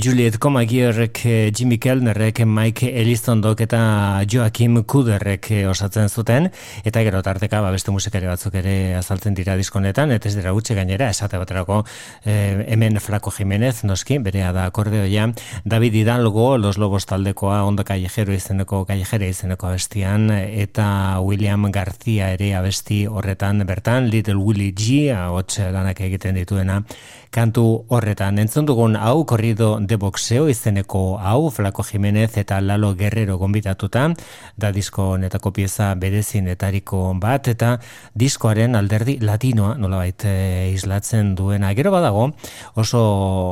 [0.00, 6.48] Juliet Comagierrek, eh, Jimmy Kellnerrek, Mike Elizondok eta Joakim Kuderrek osatzen zuten.
[6.88, 10.72] Eta gero tarteka ba, beste musikari batzuk ere azaltzen dira diskonetan eta ez dira gutxe
[10.78, 11.82] gainera esate baterako
[12.24, 15.28] hemen Flaco Jimenez noski, berea da akordeoia.
[15.68, 22.54] David Hidalgo, Los Lobos taldekoa Onda Callejero izeneko Callejera izeneko abestian eta William García ere
[22.54, 23.64] abesti horretan.
[23.66, 26.82] Bertan Little Willie G ahots lanak egiten dituena
[27.30, 33.38] kantu horretan entzun dugun hau korrido de boxeo izeneko hau Flaco Jimenez eta Lalo Guerrero
[33.38, 34.08] gonbitatuta
[34.56, 37.76] da disko netako pieza berezinetariko bat eta
[38.14, 41.74] diskoaren alderdi latinoa nolabait e, islatzen duena.
[41.74, 42.30] Gero badago
[42.74, 43.02] oso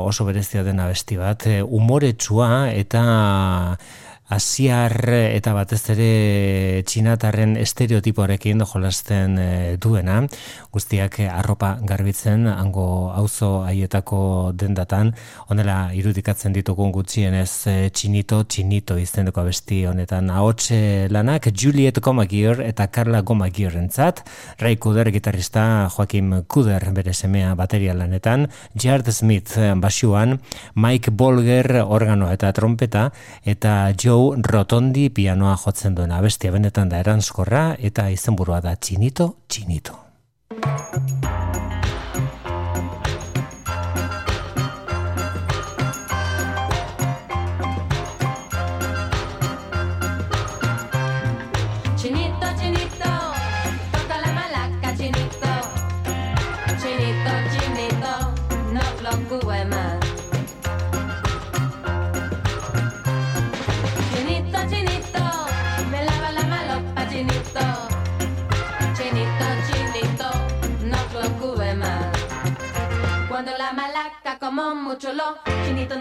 [0.07, 3.77] oso berezia dena besti bat e, umoretsua eta
[4.29, 10.19] asiar eta batez ere txinatarren estereotipoarekin jolasten eh, duena,
[10.73, 15.13] guztiak arropa garbitzen, hango auzo haietako dendatan,
[15.47, 20.29] honela irudikatzen ditugun gutxienez eh, txinito, txinito izeneko abesti honetan.
[20.33, 24.25] Ahotxe lanak Juliet Gomagior eta Carla Gomagior entzat,
[24.59, 30.41] Ray Kuder gitarrista Joakim Kuder bere semea bateria lanetan, Jared Smith basuan,
[30.75, 33.07] Mike Bolger organoa eta trompeta,
[33.47, 34.16] eta Joe
[34.51, 39.99] Rotondi pianoa jotzen duena bestia benetan da eranskorra eta izenburua da Chinito Chinito.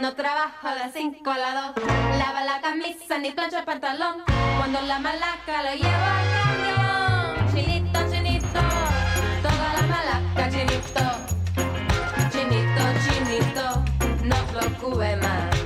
[0.00, 1.86] No trabaja de 5 a la 2.
[2.18, 4.22] Lava la camisa ni plancha el pantalón.
[4.58, 7.54] Cuando la malaca lo lleva al camión.
[7.54, 8.60] Chinito, chinito,
[9.42, 11.04] toda la malaca, chinito.
[12.30, 13.84] Chinito, chinito,
[14.24, 15.65] no preocupe más.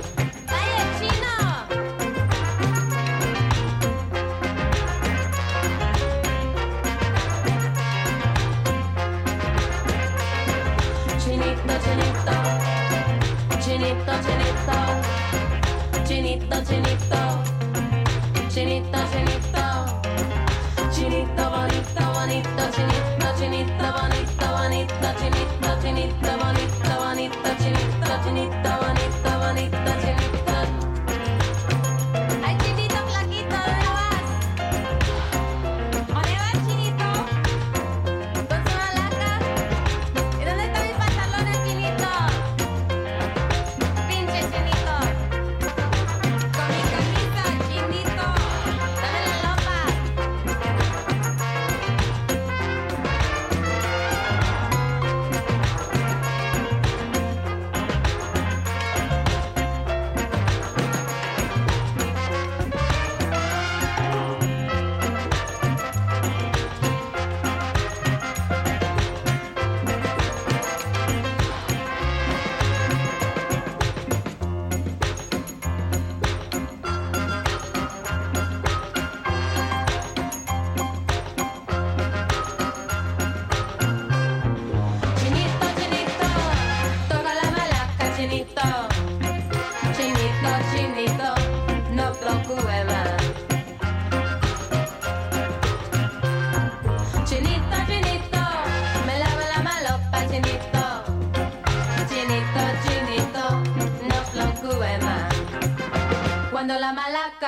[16.05, 17.19] Chinito, chinito,
[18.49, 19.65] chinito, chinito,
[20.91, 29.90] chinito bonito, bonito, chinito, chinito bonito, bonito, chinito, chinito bonito, bonito, chinito, chinito bonito, bonito,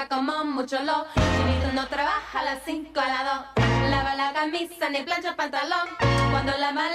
[0.09, 1.05] como mucho lo.
[1.13, 3.91] Chivito no trabaja a las 5 a las 2.
[3.91, 5.87] Lava la camisa ni plancha el pantalón.
[6.31, 6.92] Cuando la mala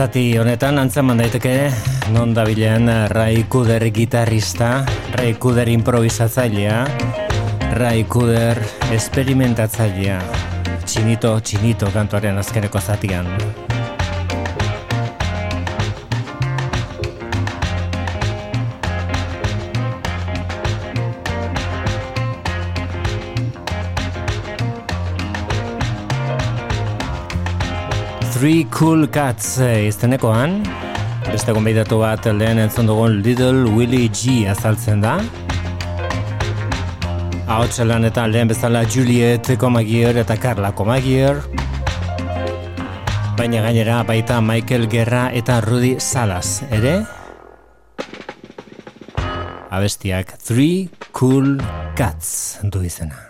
[0.00, 1.68] Zati honetan antzaman daiteke
[2.14, 4.80] non dabilen Rai Kuder gitarrista,
[5.12, 6.80] Rai Kuder improvisatzailea,
[7.76, 8.64] Rai Kuder
[8.96, 10.22] esperimentatzailea.
[10.88, 13.28] Txinito, txinito kantuaren azkeneko zatian.
[13.28, 13.59] Txinito,
[28.40, 30.62] Three Cool Cats eh, iztenekoan
[31.26, 35.18] beste gonbeidatu bat lehen entzun dugun Little Willie G azaltzen da.
[37.52, 41.36] Hau txelan eta lehen bezala Juliet Comagier eta Carla Comagier.
[43.36, 47.02] Baina gainera baita Michael Gerra eta Rudy Salas, ere?
[49.68, 51.58] Abestiak Three Cool
[51.92, 53.29] Cats du izena.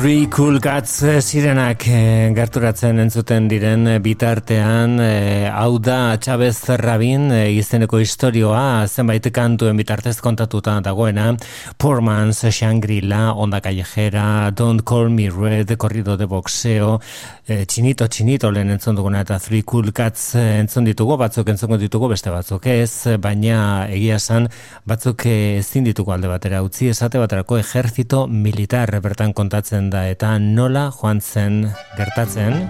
[0.00, 6.70] Three Cool Cats eh, zirenak eh, gerturatzen entzuten diren eh, bitartean eh, hau da Chavez
[6.80, 11.34] Rabin eh, izeneko historioa zenbait kantuen bitartez kontatuta dagoena.
[11.76, 16.98] Poor Man's Shangri-La Onda Callejera Don't Call Me Red Corrido de Boxeo
[17.46, 22.08] eh, Chinito Chinito lehen entzun duguna eta Three Cool Cats entzun ditugu batzuk entzun ditugu
[22.08, 24.48] beste batzuk ez baina egia esan
[24.88, 30.88] batzuk ezin ditugu alde batera utzi esate baterako ejertzito militar bertan kontatzen da eta nola
[30.94, 31.64] joan zen
[31.98, 32.62] gertatzen.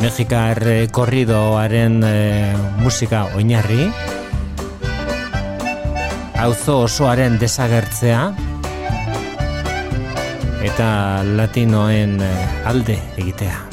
[0.00, 3.88] Mexikar eh, korridoaren eh, musika oinarri.
[6.40, 8.20] Auzo osoaren desagertzea.
[10.66, 10.92] Eta
[11.36, 12.38] latinoen eh,
[12.70, 13.69] alde egitea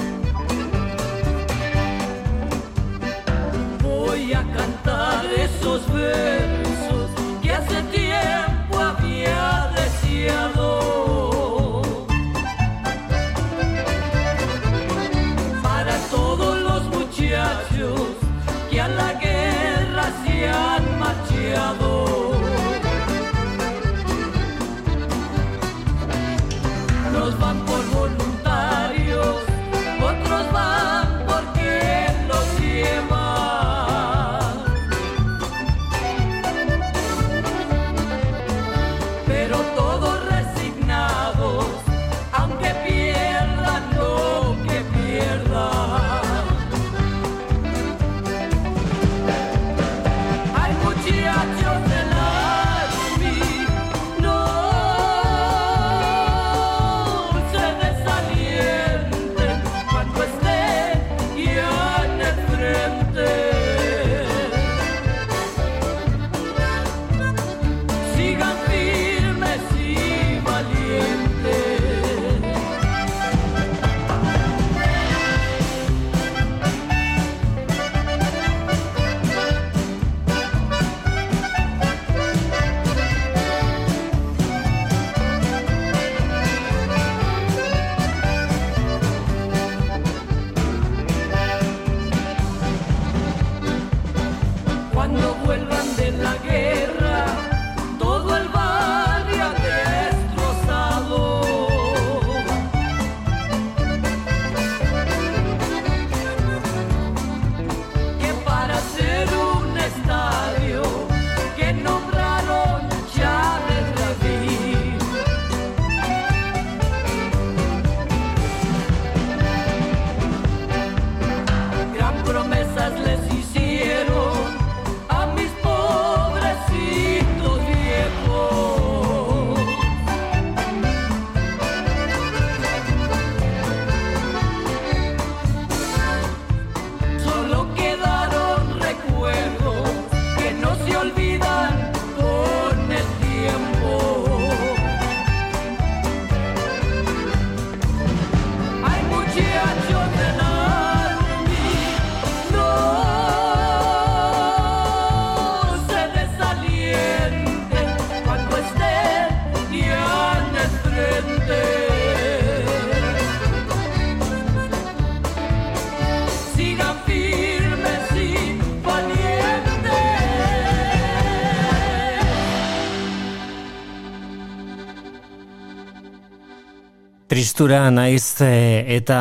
[177.57, 179.15] Tristura naiz eh, eta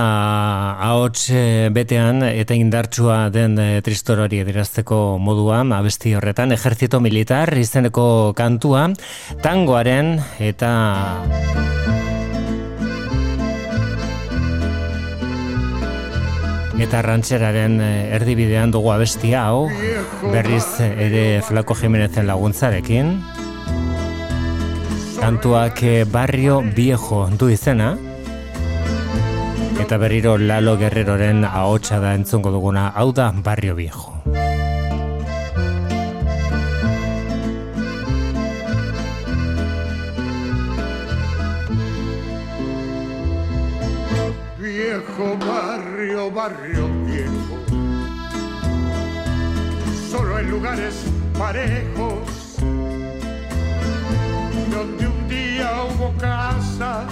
[0.85, 7.55] ahots eh, betean eta indartsua den eh, tristor hori edirazteko moduan abesti horretan ejertzito militar
[7.57, 8.91] izeneko kantua
[9.41, 10.73] tangoaren eta
[16.77, 17.81] eta rantxeraren
[18.21, 19.71] erdibidean dugu abestia hau
[20.27, 23.17] berriz ere Flako Jimenezen laguntzarekin.
[25.17, 25.81] Kantuak
[26.13, 27.95] Barrio Viejo du izena
[29.81, 34.16] eta berriro Lalo Guerreroren ahotsa da entzungo duguna hau da Barrio Viejo
[44.59, 47.57] Viejo barrio, barrio viejo.
[50.11, 50.94] Solo en lugares
[51.39, 52.57] parejos.
[54.70, 57.07] Donde un día hubo casa.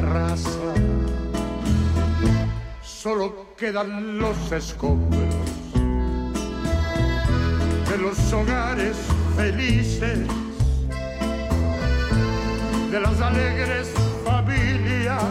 [0.00, 0.74] Raza.
[2.82, 5.34] Solo quedan los escombros
[7.90, 8.96] de los hogares
[9.36, 10.20] felices
[12.92, 13.88] de las alegres
[14.22, 15.22] familias,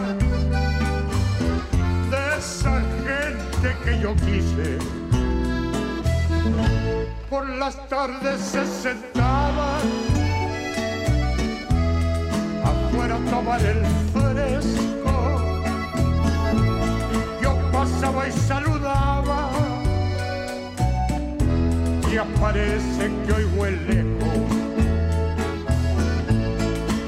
[2.10, 4.78] de esa gente que yo quise.
[7.30, 10.21] Por las tardes se sentaban
[13.02, 15.42] afuera a tomar el fresco.
[17.42, 19.50] Yo pasaba y saludaba
[22.12, 24.04] y aparece que hoy huele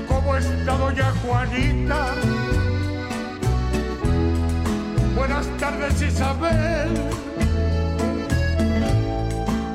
[0.08, 2.06] ¿Cómo está doña Juanita?
[5.14, 6.88] Buenas tardes Isabel.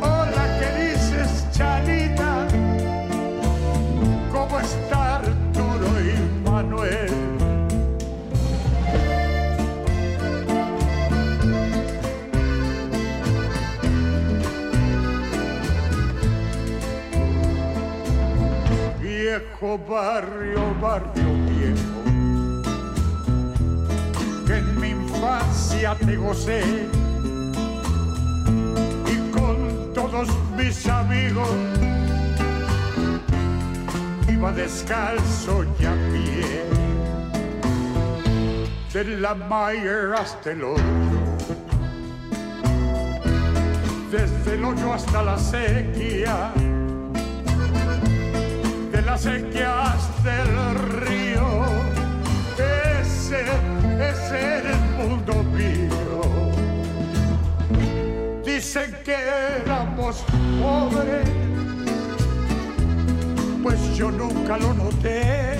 [0.01, 2.47] Hola, ¿qué dices, Chanita?
[4.31, 4.88] ¿Cómo está
[19.77, 22.03] Barrio, barrio viejo,
[24.47, 26.63] que en mi infancia te gocé.
[29.05, 30.27] Y con todos
[30.57, 31.49] mis amigos
[34.27, 36.63] iba descalzo y a pie.
[38.93, 41.29] De la Mayer hasta el hoyo
[44.11, 46.51] desde el hoyo hasta la sequía
[49.19, 51.65] las sequías del río
[52.57, 56.51] ese era el mundo mío
[58.45, 59.15] dicen que
[59.63, 60.23] éramos
[60.61, 61.27] pobres
[63.61, 65.57] pues yo nunca lo noté.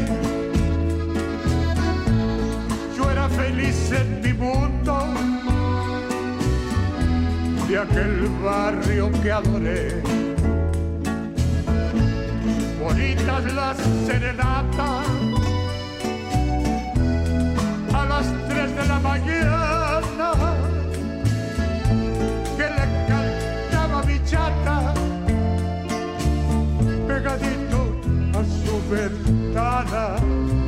[2.97, 5.05] Yo era feliz en mi mundo,
[7.67, 10.28] de aquel barrio que adoré.
[12.89, 15.05] Bonitas las serenatas,
[17.93, 20.31] a las tres de la mañana,
[22.57, 24.93] que le cantaba mi chata,
[27.07, 27.79] pegadito
[28.33, 30.58] a su ventana.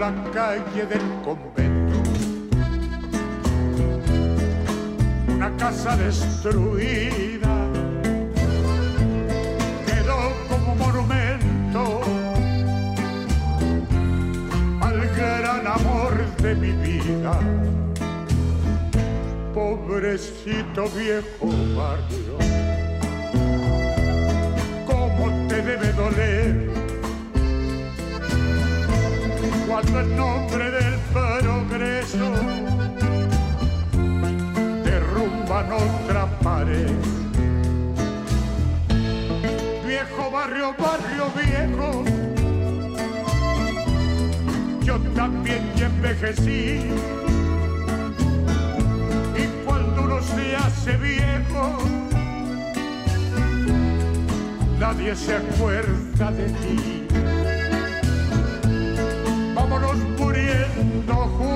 [0.00, 1.98] La calle del convento,
[5.28, 7.54] una casa destruida
[9.86, 12.00] quedó como monumento
[14.80, 16.12] al gran amor
[16.44, 17.38] de mi vida.
[19.52, 21.46] Pobrecito viejo
[21.76, 22.38] barrio,
[24.86, 26.69] cómo te debe doler
[29.80, 32.32] cuando en nombre del progreso
[34.84, 36.90] derrumban otra pared.
[39.86, 42.04] Viejo barrio, barrio viejo
[44.82, 46.80] yo también ya envejecí.
[49.36, 51.78] Y cuando uno se hace viejo,
[54.78, 56.99] nadie se acuerda de ti.
[61.10, 61.49] no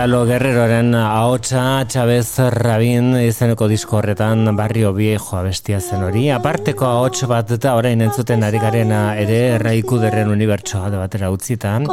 [0.00, 6.22] Lalo Guerreroren ahotsa Chavez Rabin izeneko disko horretan barrio viejo abestia zen hori.
[6.32, 11.84] Aparteko ahots bat eta orain entzuten ari garena ere erraiku derren unibertsoa batera utzitan.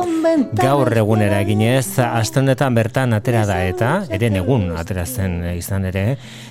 [0.55, 6.05] Gaur egunera eginez, aste honetan bertan atera da eta, eren egun atera zen izan ere,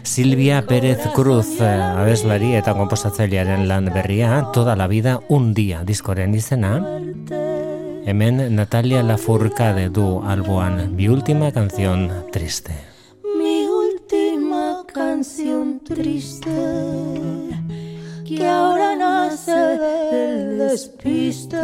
[0.04, 1.72] Silvia Pérez Cruz eh,
[2.04, 6.82] abeslari eta komposatzailearen lan berria, toda la vida un día diskoren izena.
[8.06, 12.70] Hemen Natalia Lafourcade du alboan, mi última canción triste.
[13.36, 16.54] mi última canción triste
[18.24, 21.60] que ahora nace del despiste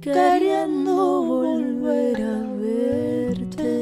[0.00, 0.94] queriendo
[1.24, 3.74] volver a verte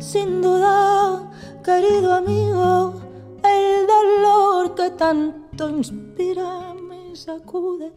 [0.00, 1.30] sin duda
[1.64, 2.94] querido amigo
[3.44, 6.74] el dolor que tanto inspira
[7.16, 7.92] sacude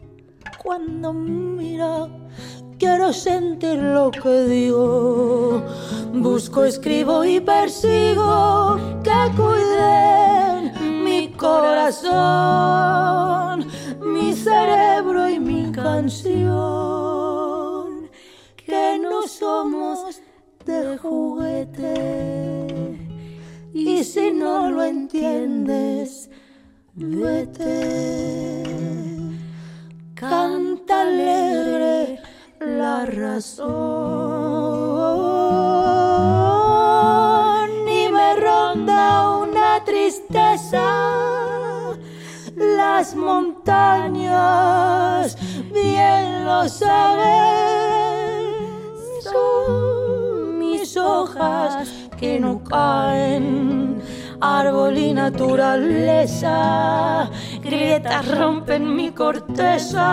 [0.62, 2.08] cuando mira
[2.78, 5.62] quiero sentir lo que digo.
[6.12, 12.06] Busco, escribo y persigo que cuiden mi corazón,
[14.00, 16.48] mi cerebro y mi canción.
[18.56, 20.20] Que no somos
[20.64, 22.76] de juguete.
[23.72, 26.30] Y si no lo entiendes,
[26.98, 28.62] vete.
[30.14, 32.20] Canta alegre
[32.60, 33.68] la razón
[37.88, 40.84] y me ronda una tristeza.
[42.56, 44.38] Las montañas
[45.72, 48.44] bien lo saben,
[49.22, 51.88] son mis hojas
[52.18, 53.77] que no caen.
[54.40, 57.28] Árbol y naturaleza,
[57.60, 60.06] grietas rompen mi corteza.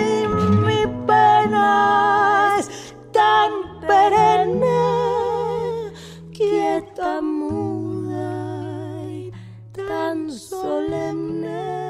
[0.00, 3.52] Y mi pena es tan
[3.86, 5.92] perenne,
[6.32, 9.30] quieta, muda y
[9.72, 11.82] tan solemne.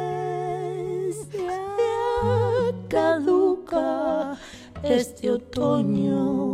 [1.32, 4.36] Ya caduca
[4.82, 6.52] este otoño,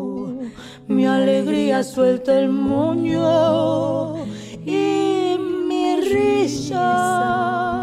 [0.89, 4.17] mi alegría suelta el moño
[4.65, 5.37] y
[5.69, 7.78] mi risa.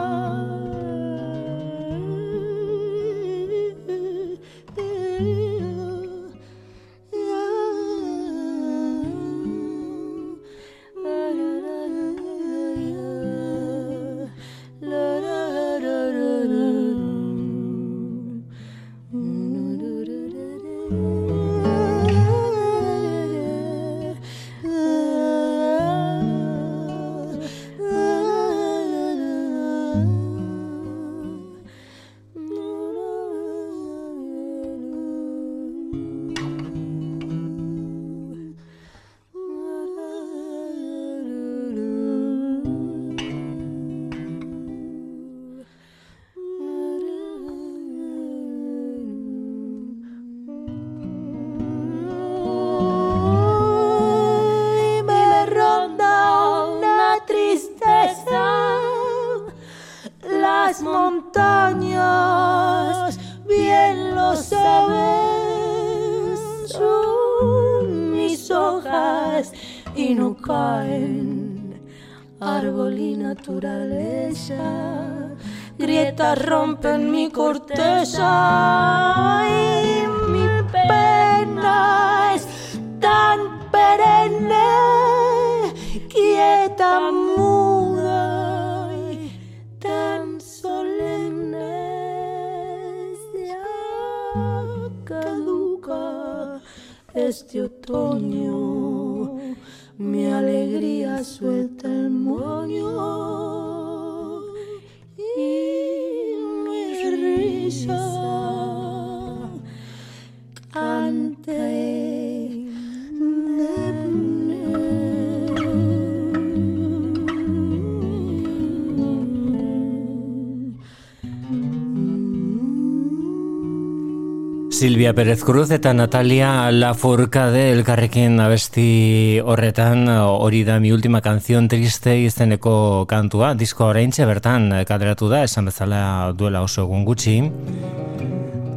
[124.76, 132.18] Silvia Pérez Cruz eta Natalia Lafourcade elkarrekin abesti horretan hori da mi última canción triste
[132.19, 133.53] izeneko kantua.
[133.56, 137.38] Disko oraintxe bertan kaderatu da esan bezala duela oso egun gutxi.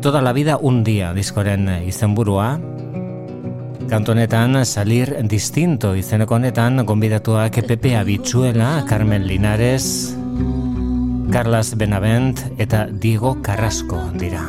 [0.00, 2.60] Toda la vida un día diskoren izenburua.
[3.90, 10.14] Kantu honetan salir distinto izeneko honetan gonbidatuak Pepe Abitzuela, Carmen Linares,
[11.32, 14.46] Carlas Benavent eta Diego Carrasco dira.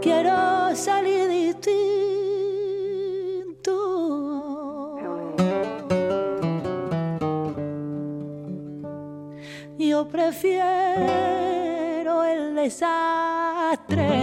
[0.00, 1.78] Quiero salir distinto.
[9.76, 10.54] Yo prefiero
[12.24, 14.22] el desastre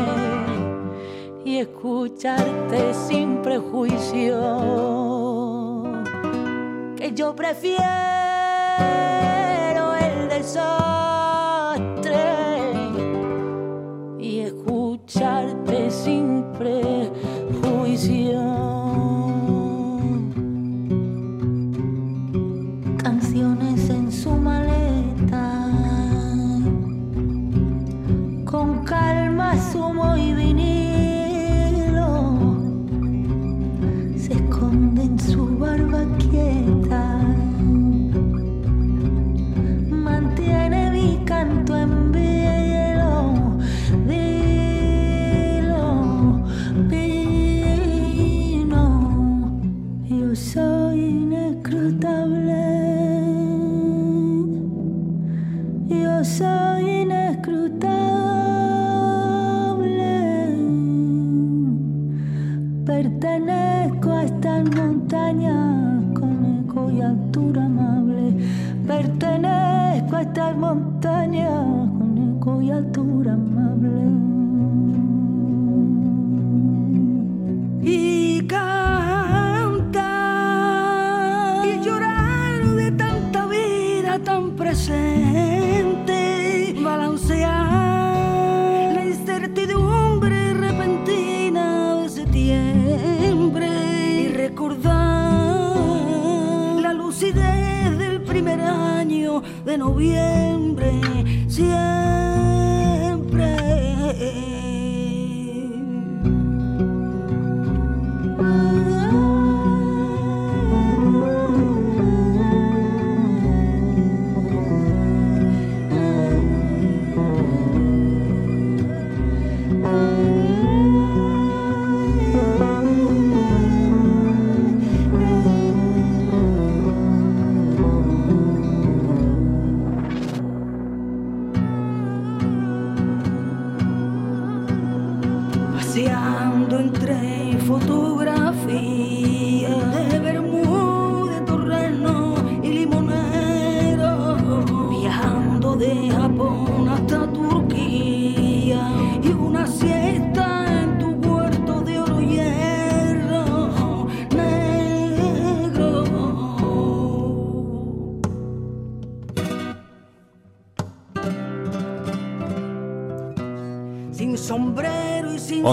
[1.43, 4.39] y escucharte sin prejuicio.
[6.95, 7.83] Que yo prefiero
[9.97, 11.04] el desastre
[15.15, 18.41] escucharte sin prejuicio.
[22.97, 25.69] Canciones en su maleta.
[28.43, 30.33] Con calma, sumo y
[77.81, 80.01] y canta
[81.63, 86.75] y llorar de tanta vida tan presente.
[86.83, 93.67] Balancear la incertidumbre repentina de septiembre
[94.21, 95.77] y recordar
[96.81, 100.91] la lucidez del primer año de noviembre.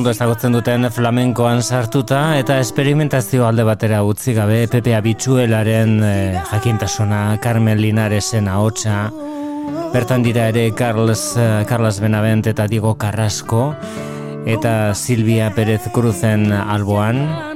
[0.03, 7.21] Ondo ezagutzen duten flamenkoan sartuta eta esperimentazio alde batera utzi gabe Pepe Abitxuelaren eh, jakintasuna
[7.45, 8.97] Carmen Linaresen ahotsa
[9.95, 13.77] Bertan dira ere Carlos, eh, Carlos Benavent eta Diego Carrasco
[14.43, 17.52] eta Silvia Pérez Cruzen alboan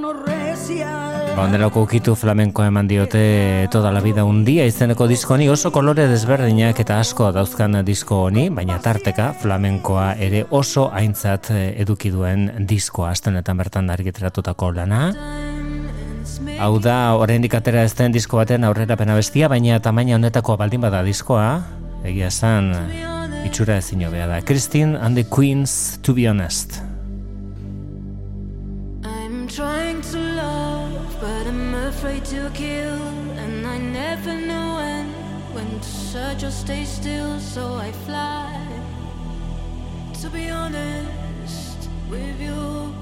[1.36, 6.06] ondelako ukitu flamenkoa eman diote toda la vida un día izeneko disko honi oso kolore
[6.08, 12.48] desberdinak eta asko dauzkan disko honi, baina tarteka flamenkoa ere oso aintzat eh, eduki duen
[12.68, 15.02] diskoa astenetan bertan argitratutako lana.
[16.58, 20.80] Hau da, oraindik atera ez den disko baten aurrera pena bestia, baina tamaina honetako baldin
[20.88, 21.60] bada diskoa,
[22.04, 22.72] egia esan
[23.44, 24.40] itxura ezin hobea da.
[24.40, 26.85] Christine and the Queens, to be honest.
[32.06, 33.02] Afraid to kill.
[33.36, 35.06] And I never know when,
[35.54, 38.52] when to search or stay still, so I fly.
[40.20, 42.94] To be honest with you,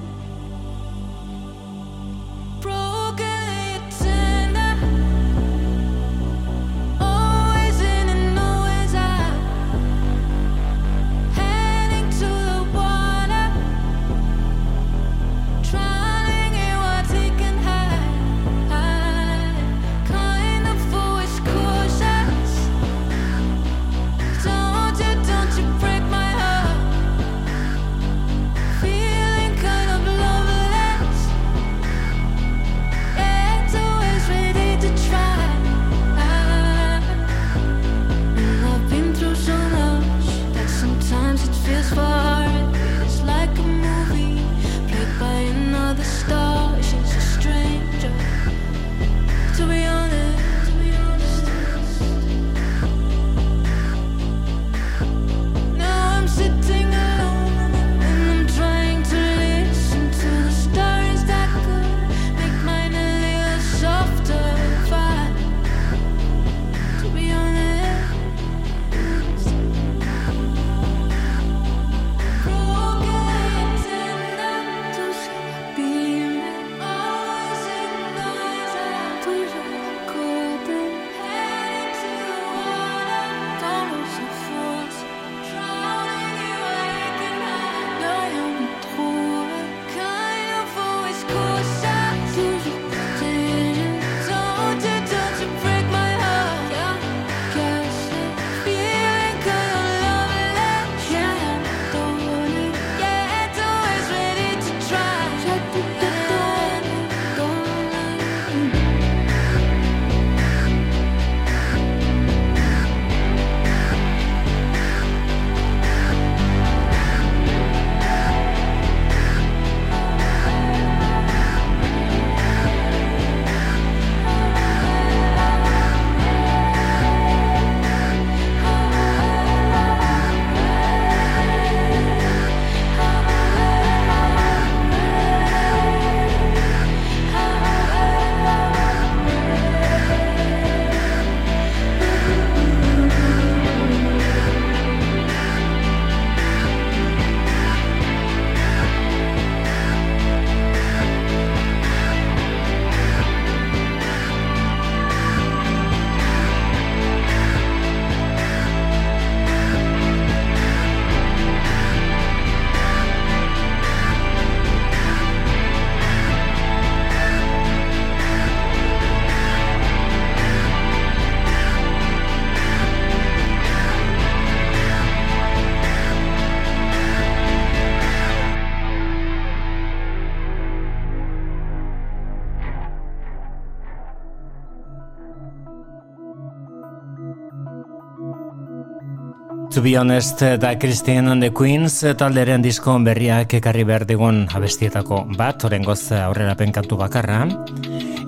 [189.85, 195.61] be honest, da Christian and the Queens talderen disko berriak ekarri behar digun abestietako bat,
[195.69, 197.43] orengoz aurrera penkantu bakarra.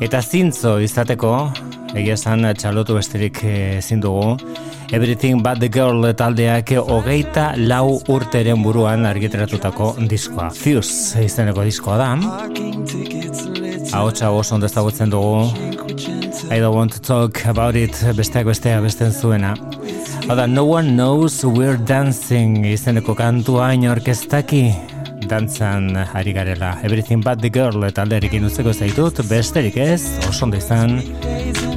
[0.04, 1.30] Eta zintzo izateko,
[1.94, 4.36] egia esan txalotu besterik ezin dugu,
[4.92, 10.50] Everything But The Girl taldeak hogeita lau urteren buruan argiteratutako diskoa.
[10.54, 12.12] Fuse izeneko diskoa da.
[13.96, 14.68] Ahotsa oso ondo
[15.10, 15.50] dugu.
[16.50, 19.56] I don't want to talk about it besteak bestea besten zuena.
[20.28, 24.62] Hada, no one knows we're dancing izeneko kantua inorkestaki
[25.30, 26.72] dantzan ari garela.
[26.82, 30.98] Everything but the girl eta alderikin uzeko zaitut, besterik ez, oso ondo izan,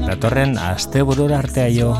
[0.08, 1.94] datorren aste burura artea jo.